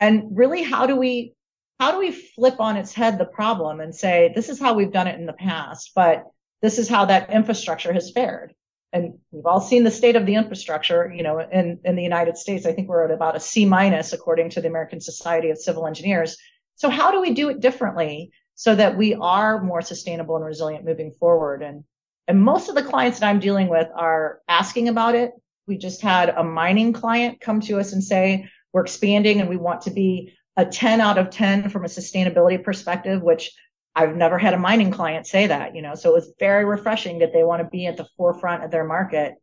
And 0.00 0.36
really, 0.36 0.62
how 0.62 0.86
do 0.86 0.96
we, 0.96 1.34
how 1.80 1.92
do 1.92 1.98
we 1.98 2.12
flip 2.12 2.60
on 2.60 2.76
its 2.76 2.92
head 2.92 3.18
the 3.18 3.24
problem 3.24 3.80
and 3.80 3.94
say, 3.94 4.32
this 4.34 4.48
is 4.48 4.60
how 4.60 4.74
we've 4.74 4.92
done 4.92 5.08
it 5.08 5.18
in 5.18 5.26
the 5.26 5.32
past, 5.32 5.92
but 5.94 6.24
this 6.64 6.78
is 6.78 6.88
how 6.88 7.04
that 7.04 7.28
infrastructure 7.28 7.92
has 7.92 8.10
fared. 8.10 8.54
And 8.94 9.18
we've 9.30 9.44
all 9.44 9.60
seen 9.60 9.84
the 9.84 9.90
state 9.90 10.16
of 10.16 10.24
the 10.24 10.34
infrastructure, 10.34 11.12
you 11.14 11.22
know, 11.22 11.38
in, 11.38 11.78
in 11.84 11.94
the 11.94 12.02
United 12.02 12.38
States. 12.38 12.64
I 12.64 12.72
think 12.72 12.88
we're 12.88 13.04
at 13.04 13.10
about 13.10 13.36
a 13.36 13.40
C 13.40 13.66
minus 13.66 14.14
according 14.14 14.48
to 14.50 14.62
the 14.62 14.68
American 14.68 14.98
Society 14.98 15.50
of 15.50 15.58
Civil 15.58 15.86
Engineers. 15.86 16.38
So 16.76 16.88
how 16.88 17.10
do 17.10 17.20
we 17.20 17.34
do 17.34 17.50
it 17.50 17.60
differently 17.60 18.30
so 18.54 18.74
that 18.76 18.96
we 18.96 19.12
are 19.12 19.62
more 19.62 19.82
sustainable 19.82 20.36
and 20.36 20.44
resilient 20.46 20.86
moving 20.86 21.12
forward? 21.12 21.62
And 21.62 21.84
and 22.28 22.40
most 22.40 22.70
of 22.70 22.76
the 22.76 22.82
clients 22.82 23.18
that 23.18 23.28
I'm 23.28 23.40
dealing 23.40 23.68
with 23.68 23.88
are 23.94 24.40
asking 24.48 24.88
about 24.88 25.14
it. 25.14 25.32
We 25.66 25.76
just 25.76 26.00
had 26.00 26.30
a 26.30 26.42
mining 26.42 26.94
client 26.94 27.42
come 27.42 27.60
to 27.62 27.78
us 27.78 27.92
and 27.92 28.02
say, 28.02 28.48
we're 28.72 28.84
expanding 28.84 29.40
and 29.40 29.50
we 29.50 29.58
want 29.58 29.82
to 29.82 29.90
be 29.90 30.32
a 30.56 30.64
10 30.64 31.02
out 31.02 31.18
of 31.18 31.28
10 31.28 31.68
from 31.68 31.84
a 31.84 31.88
sustainability 31.88 32.62
perspective, 32.62 33.20
which 33.20 33.52
I've 33.96 34.16
never 34.16 34.38
had 34.38 34.54
a 34.54 34.58
mining 34.58 34.90
client 34.90 35.26
say 35.26 35.46
that, 35.46 35.74
you 35.74 35.82
know, 35.82 35.94
so 35.94 36.10
it 36.10 36.14
was 36.14 36.32
very 36.38 36.64
refreshing 36.64 37.20
that 37.20 37.32
they 37.32 37.44
want 37.44 37.62
to 37.62 37.68
be 37.68 37.86
at 37.86 37.96
the 37.96 38.08
forefront 38.16 38.64
of 38.64 38.70
their 38.70 38.84
market. 38.84 39.34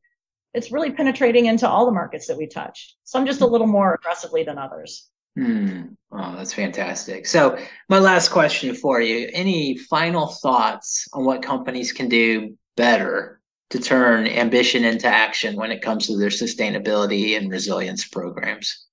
It's 0.53 0.71
really 0.71 0.91
penetrating 0.91 1.45
into 1.45 1.67
all 1.67 1.85
the 1.85 1.93
markets 1.93 2.27
that 2.27 2.37
we 2.37 2.47
touch. 2.47 2.95
Some 3.05 3.25
just 3.25 3.41
a 3.41 3.45
little 3.45 3.67
more 3.67 3.93
aggressively 3.93 4.43
than 4.43 4.57
others. 4.57 5.09
Hmm. 5.37 5.83
Oh, 6.11 6.35
that's 6.35 6.53
fantastic. 6.53 7.25
So, 7.25 7.57
my 7.87 7.99
last 7.99 8.29
question 8.29 8.75
for 8.75 8.99
you 8.99 9.29
any 9.31 9.77
final 9.77 10.27
thoughts 10.27 11.07
on 11.13 11.23
what 11.23 11.41
companies 11.41 11.93
can 11.93 12.09
do 12.09 12.57
better 12.75 13.39
to 13.69 13.79
turn 13.79 14.27
ambition 14.27 14.83
into 14.83 15.07
action 15.07 15.55
when 15.55 15.71
it 15.71 15.81
comes 15.81 16.07
to 16.07 16.17
their 16.17 16.29
sustainability 16.29 17.37
and 17.37 17.49
resilience 17.49 18.05
programs? 18.05 18.87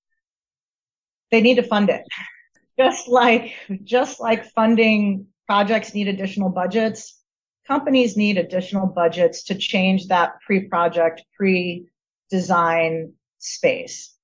They 1.33 1.40
need 1.40 1.57
to 1.57 1.64
fund 1.64 1.90
it. 1.90 2.03
Just 2.79 3.09
like 3.09 3.55
just 3.83 4.21
like 4.21 4.53
funding 4.53 5.27
projects 5.49 5.95
need 5.95 6.09
additional 6.09 6.51
budgets. 6.51 7.19
Companies 7.67 8.17
need 8.17 8.37
additional 8.37 8.87
budgets 8.87 9.43
to 9.45 9.55
change 9.55 10.09
that 10.09 10.41
pre-project, 10.45 11.25
pre-design 11.37 13.13
space. 13.39 14.15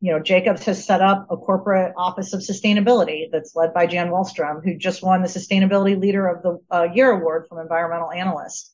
You 0.00 0.12
know, 0.12 0.20
Jacobs 0.20 0.64
has 0.66 0.84
set 0.84 1.00
up 1.00 1.26
a 1.30 1.36
corporate 1.36 1.92
office 1.96 2.32
of 2.32 2.40
sustainability 2.40 3.26
that's 3.32 3.56
led 3.56 3.74
by 3.74 3.86
Jan 3.86 4.10
Wallstrom, 4.10 4.64
who 4.64 4.76
just 4.76 5.02
won 5.02 5.22
the 5.22 5.28
Sustainability 5.28 6.00
Leader 6.00 6.28
of 6.28 6.42
the 6.44 6.58
uh, 6.70 6.88
Year 6.94 7.10
award 7.10 7.46
from 7.48 7.58
Environmental 7.58 8.12
Analyst. 8.12 8.72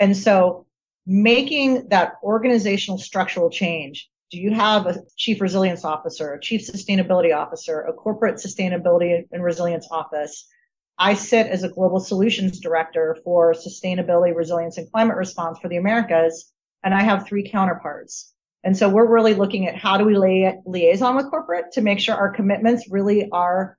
And 0.00 0.16
so 0.16 0.66
making 1.06 1.88
that 1.90 2.14
organizational 2.24 2.98
structural 2.98 3.50
change 3.50 4.10
do 4.30 4.40
you 4.40 4.52
have 4.52 4.86
a 4.86 4.96
chief 5.16 5.40
resilience 5.40 5.84
officer, 5.84 6.34
a 6.34 6.40
chief 6.40 6.62
sustainability 6.62 7.32
officer, 7.32 7.82
a 7.82 7.92
corporate 7.92 8.36
sustainability 8.36 9.22
and 9.30 9.44
resilience 9.44 9.86
office? 9.92 10.48
I 10.98 11.14
sit 11.14 11.48
as 11.48 11.64
a 11.64 11.68
global 11.68 12.00
solutions 12.00 12.60
director 12.60 13.16
for 13.24 13.52
sustainability, 13.52 14.34
resilience, 14.34 14.78
and 14.78 14.90
climate 14.90 15.16
response 15.16 15.58
for 15.58 15.68
the 15.68 15.76
Americas, 15.76 16.52
and 16.84 16.94
I 16.94 17.02
have 17.02 17.26
three 17.26 17.48
counterparts. 17.48 18.32
And 18.62 18.76
so 18.76 18.88
we're 18.88 19.12
really 19.12 19.34
looking 19.34 19.66
at 19.66 19.76
how 19.76 19.98
do 19.98 20.04
we 20.04 20.16
lay 20.16 20.56
liaison 20.64 21.16
with 21.16 21.30
corporate 21.30 21.72
to 21.72 21.82
make 21.82 22.00
sure 22.00 22.14
our 22.14 22.30
commitments 22.30 22.88
really 22.90 23.28
are, 23.30 23.76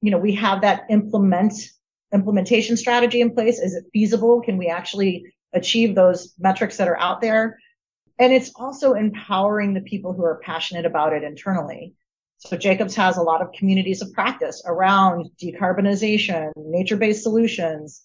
you 0.00 0.10
know, 0.10 0.18
we 0.18 0.34
have 0.34 0.62
that 0.62 0.84
implement 0.90 1.54
implementation 2.12 2.76
strategy 2.76 3.20
in 3.20 3.34
place. 3.34 3.58
Is 3.58 3.74
it 3.74 3.84
feasible? 3.92 4.40
Can 4.40 4.56
we 4.56 4.68
actually 4.68 5.24
achieve 5.52 5.94
those 5.94 6.32
metrics 6.38 6.76
that 6.78 6.88
are 6.88 6.98
out 6.98 7.20
there? 7.20 7.58
And 8.18 8.32
it's 8.32 8.52
also 8.56 8.94
empowering 8.94 9.74
the 9.74 9.80
people 9.80 10.12
who 10.12 10.24
are 10.24 10.40
passionate 10.42 10.86
about 10.86 11.12
it 11.12 11.22
internally. 11.22 11.94
So 12.46 12.58
Jacobs 12.58 12.94
has 12.96 13.16
a 13.16 13.22
lot 13.22 13.40
of 13.40 13.52
communities 13.52 14.02
of 14.02 14.12
practice 14.12 14.62
around 14.66 15.30
decarbonization, 15.42 16.52
nature-based 16.56 17.22
solutions, 17.22 18.02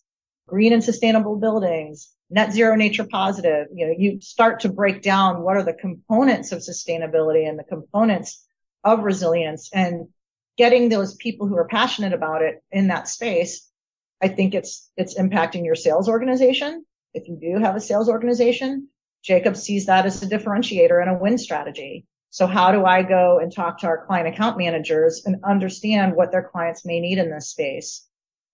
green 0.47 0.71
and 0.71 0.84
sustainable 0.84 1.36
buildings, 1.36 2.15
net 2.30 2.54
zero 2.54 2.75
nature 2.75 3.06
positive. 3.06 3.67
You 3.73 3.88
know, 3.88 3.93
you 3.97 4.21
start 4.21 4.62
to 4.62 4.69
break 4.69 5.02
down 5.02 5.41
what 5.41 5.58
are 5.58 5.63
the 5.63 5.73
components 5.73 6.54
of 6.54 6.60
sustainability 6.60 7.49
and 7.49 7.60
the 7.60 7.65
components 7.65 8.45
of 8.86 9.04
resilience 9.04 9.69
and 9.73 10.08
getting 10.58 10.88
those 10.88 11.15
people 11.15 11.47
who 11.47 11.58
are 11.58 11.67
passionate 11.67 12.13
about 12.13 12.41
it 12.41 12.63
in 12.71 12.88
that 12.88 13.10
space. 13.10 13.69
I 14.21 14.30
think 14.30 14.54
it's, 14.54 14.89
it's 14.95 15.19
impacting 15.19 15.65
your 15.65 15.75
sales 15.75 16.08
organization. 16.08 16.86
If 17.13 17.28
you 17.28 17.38
do 17.41 17.62
have 17.62 17.75
a 17.75 17.82
sales 17.82 18.08
organization, 18.08 18.88
Jacob 19.21 19.58
sees 19.58 19.88
that 19.88 20.06
as 20.06 20.23
a 20.23 20.28
differentiator 20.28 21.02
and 21.02 21.10
a 21.10 21.19
win 21.19 21.38
strategy. 21.38 22.06
So 22.32 22.46
how 22.46 22.72
do 22.72 22.86
I 22.86 23.02
go 23.02 23.39
and 23.39 23.52
talk 23.52 23.80
to 23.80 23.88
our 23.88 24.06
client 24.06 24.28
account 24.28 24.58
managers 24.58 25.24
and 25.26 25.44
understand 25.44 26.15
what 26.15 26.32
their 26.32 26.50
clients 26.52 26.86
may 26.86 27.00
need 27.00 27.18
in 27.18 27.32
this 27.32 27.50
space? 27.50 28.08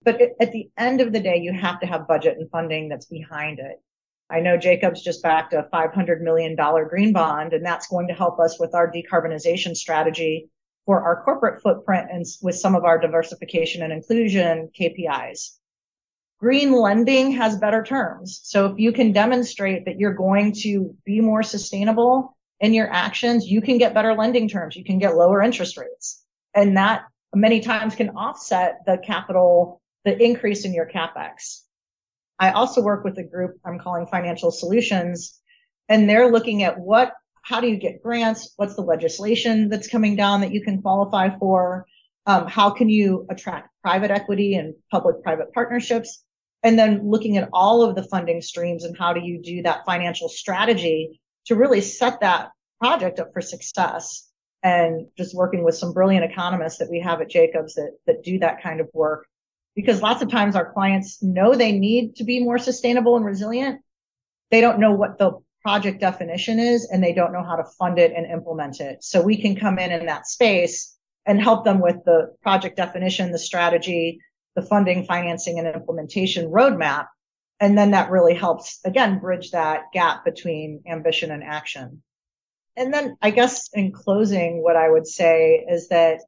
But 0.04 0.22
at 0.40 0.52
the 0.52 0.70
end 0.78 1.02
of 1.02 1.12
the 1.12 1.20
day, 1.20 1.38
you 1.38 1.52
have 1.52 1.80
to 1.82 1.88
have 1.88 2.08
budget 2.08 2.38
and 2.38 2.50
funding 2.50 2.88
that's 2.88 3.08
behind 3.08 3.60
it. 3.60 3.82
I 4.30 4.40
know 4.40 4.58
Jacobs 4.58 5.04
just 5.04 5.22
backed 5.22 5.54
a 5.54 5.68
$500 5.74 6.22
million 6.22 6.56
green 6.56 7.12
bond, 7.12 7.54
and 7.54 7.66
that's 7.66 7.88
going 7.88 8.08
to 8.08 8.14
help 8.14 8.40
us 8.40 8.60
with 8.60 8.74
our 8.74 8.92
decarbonization 8.92 9.76
strategy 9.76 10.50
for 10.86 11.02
our 11.02 11.24
corporate 11.24 11.62
footprint 11.62 12.08
and 12.12 12.26
with 12.42 12.56
some 12.56 12.76
of 12.76 12.86
our 12.86 13.00
diversification 13.00 13.82
and 13.82 13.92
inclusion 13.92 14.70
KPIs. 14.80 15.58
Green 16.40 16.72
lending 16.72 17.32
has 17.32 17.58
better 17.58 17.84
terms. 17.84 18.42
So 18.44 18.68
if 18.68 18.80
you 18.80 18.92
can 18.92 19.12
demonstrate 19.12 19.86
that 19.86 20.00
you're 20.00 20.14
going 20.14 20.54
to 20.62 20.96
be 21.06 21.22
more 21.22 21.44
sustainable 21.44 22.35
in 22.60 22.74
your 22.74 22.92
actions, 22.92 23.48
you 23.48 23.62
can 23.62 23.78
get 23.78 23.94
better 23.94 24.14
lending 24.14 24.48
terms. 24.48 24.76
You 24.76 24.84
can 24.84 25.00
get 25.00 25.16
lower 25.16 25.42
interest 25.42 25.78
rates. 25.78 26.24
And 26.54 26.78
that 26.78 27.04
many 27.34 27.60
times 27.60 27.96
can 27.96 28.10
offset 28.12 28.80
the 28.86 28.98
capital, 28.98 29.82
the 30.06 30.18
increase 30.22 30.66
in 30.66 30.74
your 30.74 30.90
capex. 30.90 31.62
I 32.40 32.52
also 32.52 32.82
work 32.82 33.04
with 33.04 33.18
a 33.18 33.24
group 33.24 33.58
I'm 33.66 33.80
calling 33.80 34.08
Financial 34.08 34.52
Solutions, 34.52 35.40
and 35.90 36.10
they're 36.10 36.32
looking 36.32 36.64
at 36.64 36.80
what, 36.80 37.14
how 37.42 37.62
do 37.62 37.68
you 37.68 37.78
get 37.78 38.02
grants? 38.02 38.54
What's 38.58 38.76
the 38.76 38.82
legislation 38.82 39.70
that's 39.70 39.88
coming 39.88 40.16
down 40.16 40.42
that 40.42 40.52
you 40.52 40.62
can 40.62 40.82
qualify 40.82 41.38
for? 41.38 41.86
Um, 42.26 42.48
how 42.48 42.72
can 42.72 42.90
you 42.90 43.26
attract 43.30 43.70
private 43.84 44.12
equity 44.12 44.56
and 44.56 44.74
public 44.92 45.22
private 45.22 45.54
partnerships? 45.54 46.24
And 46.64 46.80
then 46.80 47.08
looking 47.08 47.38
at 47.38 47.50
all 47.54 47.84
of 47.84 47.96
the 47.96 48.04
funding 48.04 48.42
streams 48.42 48.84
and 48.84 48.98
how 48.98 49.14
do 49.14 49.22
you 49.22 49.40
do 49.42 49.62
that 49.62 49.86
financial 49.86 50.28
strategy 50.28 51.22
to 51.46 51.56
really 51.56 51.82
set 51.82 52.20
that 52.22 52.52
project 52.80 53.20
up 53.20 53.34
for 53.34 53.42
success? 53.42 54.30
And 54.64 55.08
just 55.16 55.36
working 55.36 55.64
with 55.64 55.76
some 55.76 55.94
brilliant 55.94 56.26
economists 56.26 56.80
that 56.80 56.90
we 56.90 57.00
have 57.02 57.22
at 57.22 57.30
Jacobs 57.30 57.76
that, 57.76 57.92
that 58.08 58.24
do 58.24 58.40
that 58.40 58.64
kind 58.64 58.82
of 58.82 58.90
work 58.94 59.28
because 59.76 60.02
lots 60.02 60.22
of 60.22 60.32
times 60.32 60.56
our 60.56 60.72
clients 60.72 61.22
know 61.22 61.54
they 61.54 61.74
need 61.74 62.16
to 62.16 62.24
be 62.24 62.44
more 62.44 62.58
sustainable 62.58 63.18
and 63.18 63.26
resilient. 63.26 63.82
They 64.50 64.62
don't 64.62 64.80
know 64.80 64.94
what 64.94 65.18
the 65.18 65.34
project 65.62 66.00
definition 66.00 66.60
is 66.60 66.88
and 66.92 67.04
they 67.04 67.14
don't 67.14 67.34
know 67.34 67.44
how 67.44 67.58
to 67.58 67.66
fund 67.78 68.00
it 68.00 68.14
and 68.16 68.26
implement 68.26 68.80
it. 68.80 69.04
So 69.04 69.22
we 69.22 69.38
can 69.40 69.56
come 69.56 69.78
in 69.78 69.92
in 69.92 70.06
that 70.06 70.28
space 70.28 70.96
and 71.26 71.42
help 71.42 71.66
them 71.66 71.82
with 71.82 71.98
the 72.06 72.34
project 72.42 72.78
definition, 72.78 73.32
the 73.32 73.40
strategy, 73.40 74.20
the 74.56 74.62
funding, 74.62 75.06
financing 75.06 75.60
and 75.60 75.68
implementation 75.68 76.50
roadmap. 76.50 77.08
And 77.60 77.78
then 77.78 77.92
that 77.92 78.12
really 78.12 78.34
helps 78.34 78.80
again 78.86 79.20
bridge 79.20 79.52
that 79.52 79.92
gap 79.94 80.26
between 80.26 80.84
ambition 80.88 81.32
and 81.32 81.44
action. 81.44 82.04
And 82.78 82.94
then 82.94 83.18
I 83.22 83.32
guess 83.32 83.70
in 83.74 83.92
closing, 83.92 84.62
what 84.62 84.76
I 84.76 84.90
would 84.90 85.08
say 85.08 85.66
is 85.70 85.88
that 85.88 86.22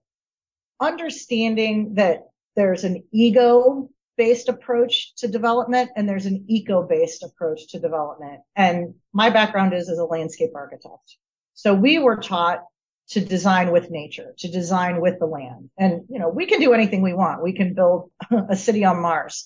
understanding 0.80 1.96
that 1.96 2.22
there's 2.56 2.84
an 2.84 3.04
ego 3.12 3.90
based 4.18 4.50
approach 4.50 5.14
to 5.16 5.28
development 5.28 5.92
and 5.96 6.10
there's 6.10 6.26
an 6.26 6.44
eco 6.48 6.82
based 6.88 7.24
approach 7.24 7.68
to 7.70 7.80
development. 7.80 8.42
And 8.56 8.96
my 9.14 9.30
background 9.30 9.74
is 9.74 9.90
as 9.90 10.00
a 10.00 10.06
landscape 10.06 10.52
architect. 10.56 11.18
So 11.54 11.74
we 11.74 12.00
were 12.00 12.18
taught 12.18 12.64
to 13.10 13.22
design 13.22 13.72
with 13.72 13.90
nature, 13.90 14.34
to 14.38 14.48
design 14.50 15.00
with 15.02 15.20
the 15.20 15.26
land. 15.26 15.70
And, 15.78 16.04
you 16.10 16.20
know, 16.20 16.30
we 16.30 16.46
can 16.46 16.60
do 16.60 16.74
anything 16.74 17.02
we 17.02 17.14
want. 17.14 17.42
We 17.42 17.54
can 17.54 17.74
build 17.74 18.12
a 18.50 18.56
city 18.56 18.84
on 18.84 19.02
Mars 19.02 19.46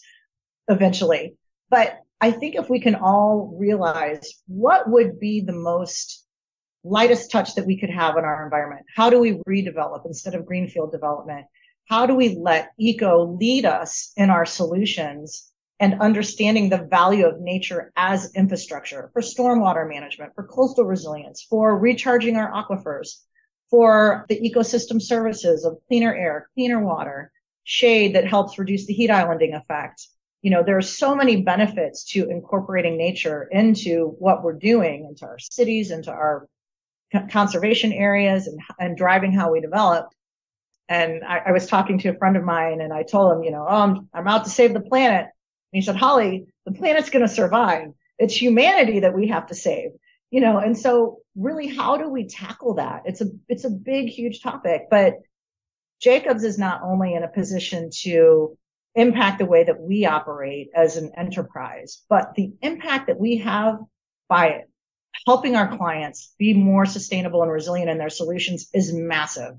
eventually. 0.67 1.35
But 1.71 1.97
I 2.19 2.29
think 2.29 2.53
if 2.53 2.69
we 2.69 2.79
can 2.79 2.93
all 2.93 3.55
realize 3.57 4.43
what 4.45 4.87
would 4.87 5.19
be 5.19 5.41
the 5.41 5.53
most 5.53 6.27
lightest 6.83 7.31
touch 7.31 7.55
that 7.55 7.65
we 7.65 7.79
could 7.79 7.89
have 7.89 8.17
in 8.17 8.25
our 8.25 8.43
environment, 8.43 8.85
how 8.95 9.09
do 9.09 9.19
we 9.19 9.41
redevelop 9.49 10.05
instead 10.05 10.35
of 10.35 10.45
greenfield 10.45 10.91
development? 10.91 11.47
how 11.91 12.05
do 12.05 12.15
we 12.15 12.37
let 12.37 12.71
eco 12.77 13.35
lead 13.37 13.65
us 13.65 14.13
in 14.15 14.29
our 14.29 14.45
solutions 14.45 15.51
and 15.81 15.99
understanding 15.99 16.69
the 16.69 16.87
value 16.89 17.25
of 17.25 17.41
nature 17.41 17.91
as 17.97 18.33
infrastructure 18.33 19.09
for 19.11 19.21
stormwater 19.21 19.89
management, 19.89 20.31
for 20.33 20.45
coastal 20.45 20.85
resilience, 20.85 21.45
for 21.49 21.77
recharging 21.77 22.37
our 22.37 22.49
aquifers, 22.49 23.23
for 23.69 24.25
the 24.29 24.39
ecosystem 24.39 25.01
services 25.01 25.65
of 25.65 25.79
cleaner 25.89 26.15
air, 26.15 26.47
cleaner 26.53 26.81
water, 26.81 27.29
shade 27.65 28.15
that 28.15 28.25
helps 28.25 28.57
reduce 28.57 28.85
the 28.85 28.93
heat 28.93 29.11
islanding 29.11 29.53
effect. 29.53 30.07
You 30.41 30.51
know, 30.51 30.63
there 30.63 30.77
are 30.77 30.81
so 30.81 31.15
many 31.15 31.41
benefits 31.41 32.03
to 32.11 32.29
incorporating 32.29 32.97
nature 32.97 33.47
into 33.51 34.15
what 34.19 34.43
we're 34.43 34.53
doing, 34.53 35.05
into 35.05 35.25
our 35.25 35.37
cities, 35.39 35.91
into 35.91 36.11
our 36.11 36.47
conservation 37.29 37.91
areas 37.91 38.47
and, 38.47 38.59
and 38.79 38.97
driving 38.97 39.33
how 39.33 39.51
we 39.51 39.59
develop 39.59 40.07
and 40.91 41.23
I, 41.23 41.37
I, 41.47 41.51
was 41.53 41.67
talking 41.67 41.97
to 41.99 42.09
a 42.09 42.17
friend 42.17 42.35
of 42.35 42.43
mine 42.43 42.81
and 42.81 42.91
I 42.91 43.03
told 43.03 43.31
him, 43.31 43.43
you 43.43 43.51
know, 43.51 43.65
oh, 43.67 43.81
I'm, 43.81 44.09
I'm 44.13 44.27
out 44.27 44.43
to 44.43 44.49
save 44.49 44.73
the 44.73 44.81
planet. 44.81 45.21
And 45.21 45.31
he 45.71 45.81
said, 45.81 45.95
Hollie, 45.95 46.47
the 46.65 46.73
planet's 46.73 47.09
going 47.09 47.25
to 47.25 47.33
survive. 47.33 47.93
It's 48.19 48.35
humanity 48.35 48.99
that 48.99 49.13
we 49.13 49.27
have 49.29 49.47
to 49.47 49.55
save, 49.55 49.91
you 50.31 50.41
know? 50.41 50.57
And 50.57 50.77
so 50.77 51.19
really, 51.33 51.67
how 51.67 51.95
do 51.95 52.09
we 52.09 52.27
tackle 52.27 52.73
that? 52.73 53.03
It's 53.05 53.21
a, 53.21 53.27
it's 53.47 53.63
a 53.63 53.69
big, 53.69 54.09
huge 54.09 54.41
topic, 54.41 54.87
but 54.91 55.13
Jacobs 56.01 56.43
is 56.43 56.57
not 56.57 56.81
only 56.83 57.13
in 57.13 57.23
a 57.23 57.29
position 57.29 57.89
to 58.01 58.57
impact 58.95 59.39
the 59.39 59.45
way 59.45 59.63
that 59.63 59.79
we 59.79 60.05
operate 60.05 60.69
as 60.75 60.97
an 60.97 61.11
enterprise, 61.17 62.03
but 62.09 62.33
the 62.35 62.53
impact 62.61 63.07
that 63.07 63.19
we 63.19 63.37
have 63.37 63.79
by 64.27 64.63
helping 65.25 65.55
our 65.55 65.77
clients 65.77 66.33
be 66.37 66.53
more 66.53 66.85
sustainable 66.85 67.41
and 67.41 67.51
resilient 67.51 67.89
in 67.89 67.97
their 67.97 68.09
solutions 68.09 68.69
is 68.73 68.93
massive 68.93 69.55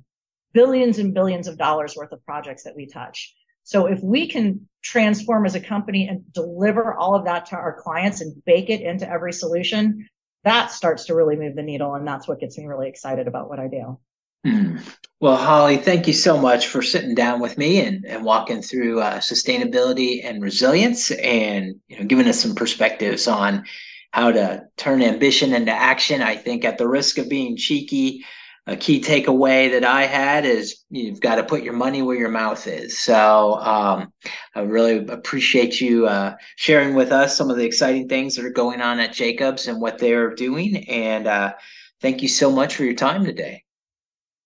billions 0.52 0.98
and 0.98 1.14
billions 1.14 1.48
of 1.48 1.58
dollars 1.58 1.96
worth 1.96 2.12
of 2.12 2.24
projects 2.24 2.64
that 2.64 2.76
we 2.76 2.86
touch. 2.86 3.34
So 3.64 3.86
if 3.86 4.02
we 4.02 4.26
can 4.28 4.68
transform 4.82 5.46
as 5.46 5.54
a 5.54 5.60
company 5.60 6.08
and 6.08 6.30
deliver 6.32 6.94
all 6.94 7.14
of 7.14 7.24
that 7.26 7.46
to 7.46 7.56
our 7.56 7.80
clients 7.80 8.20
and 8.20 8.44
bake 8.44 8.70
it 8.70 8.80
into 8.80 9.08
every 9.08 9.32
solution, 9.32 10.08
that 10.44 10.72
starts 10.72 11.06
to 11.06 11.14
really 11.14 11.36
move 11.36 11.54
the 11.54 11.62
needle. 11.62 11.94
And 11.94 12.06
that's 12.06 12.26
what 12.26 12.40
gets 12.40 12.58
me 12.58 12.66
really 12.66 12.88
excited 12.88 13.28
about 13.28 13.48
what 13.48 13.60
I 13.60 13.68
do. 13.68 13.98
Well, 15.22 15.36
Hollie, 15.36 15.76
thank 15.76 16.08
you 16.08 16.14
so 16.14 16.36
much 16.36 16.66
for 16.66 16.82
sitting 16.82 17.14
down 17.14 17.38
with 17.38 17.56
me 17.56 17.80
and, 17.80 18.04
and 18.04 18.24
walking 18.24 18.60
through 18.60 19.00
uh, 19.00 19.20
sustainability 19.20 20.20
and 20.24 20.42
resilience 20.42 21.12
and 21.12 21.76
you 21.86 21.96
know 21.96 22.06
giving 22.06 22.26
us 22.26 22.40
some 22.42 22.56
perspectives 22.56 23.28
on 23.28 23.64
how 24.10 24.32
to 24.32 24.64
turn 24.76 25.00
ambition 25.00 25.54
into 25.54 25.70
action. 25.70 26.22
I 26.22 26.34
think 26.34 26.64
at 26.64 26.76
the 26.76 26.88
risk 26.88 27.18
of 27.18 27.28
being 27.28 27.56
cheeky, 27.56 28.24
a 28.66 28.76
key 28.76 29.00
takeaway 29.00 29.70
that 29.70 29.84
I 29.84 30.06
had 30.06 30.44
is 30.44 30.82
you've 30.90 31.20
got 31.20 31.36
to 31.36 31.44
put 31.44 31.62
your 31.62 31.74
money 31.74 32.02
where 32.02 32.18
your 32.18 32.28
mouth 32.28 32.66
is. 32.66 32.98
So 32.98 33.60
um, 33.60 34.12
I 34.56 34.62
really 34.62 35.06
appreciate 35.06 35.80
you 35.80 36.08
uh, 36.08 36.34
sharing 36.56 36.96
with 36.96 37.12
us 37.12 37.36
some 37.36 37.48
of 37.48 37.56
the 37.56 37.64
exciting 37.64 38.08
things 38.08 38.34
that 38.34 38.44
are 38.44 38.50
going 38.50 38.80
on 38.80 38.98
at 38.98 39.12
Jacobs 39.12 39.68
and 39.68 39.80
what 39.80 39.98
they're 39.98 40.34
doing. 40.34 40.88
And 40.88 41.28
uh, 41.28 41.54
thank 42.00 42.22
you 42.22 42.28
so 42.28 42.50
much 42.50 42.74
for 42.74 42.82
your 42.82 42.94
time 42.94 43.24
today. 43.24 43.62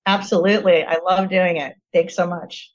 Absolutely. 0.07 0.85
I 0.85 0.99
love 1.05 1.29
doing 1.29 1.57
it. 1.57 1.75
Thanks 1.93 2.15
so 2.15 2.27
much. 2.27 2.73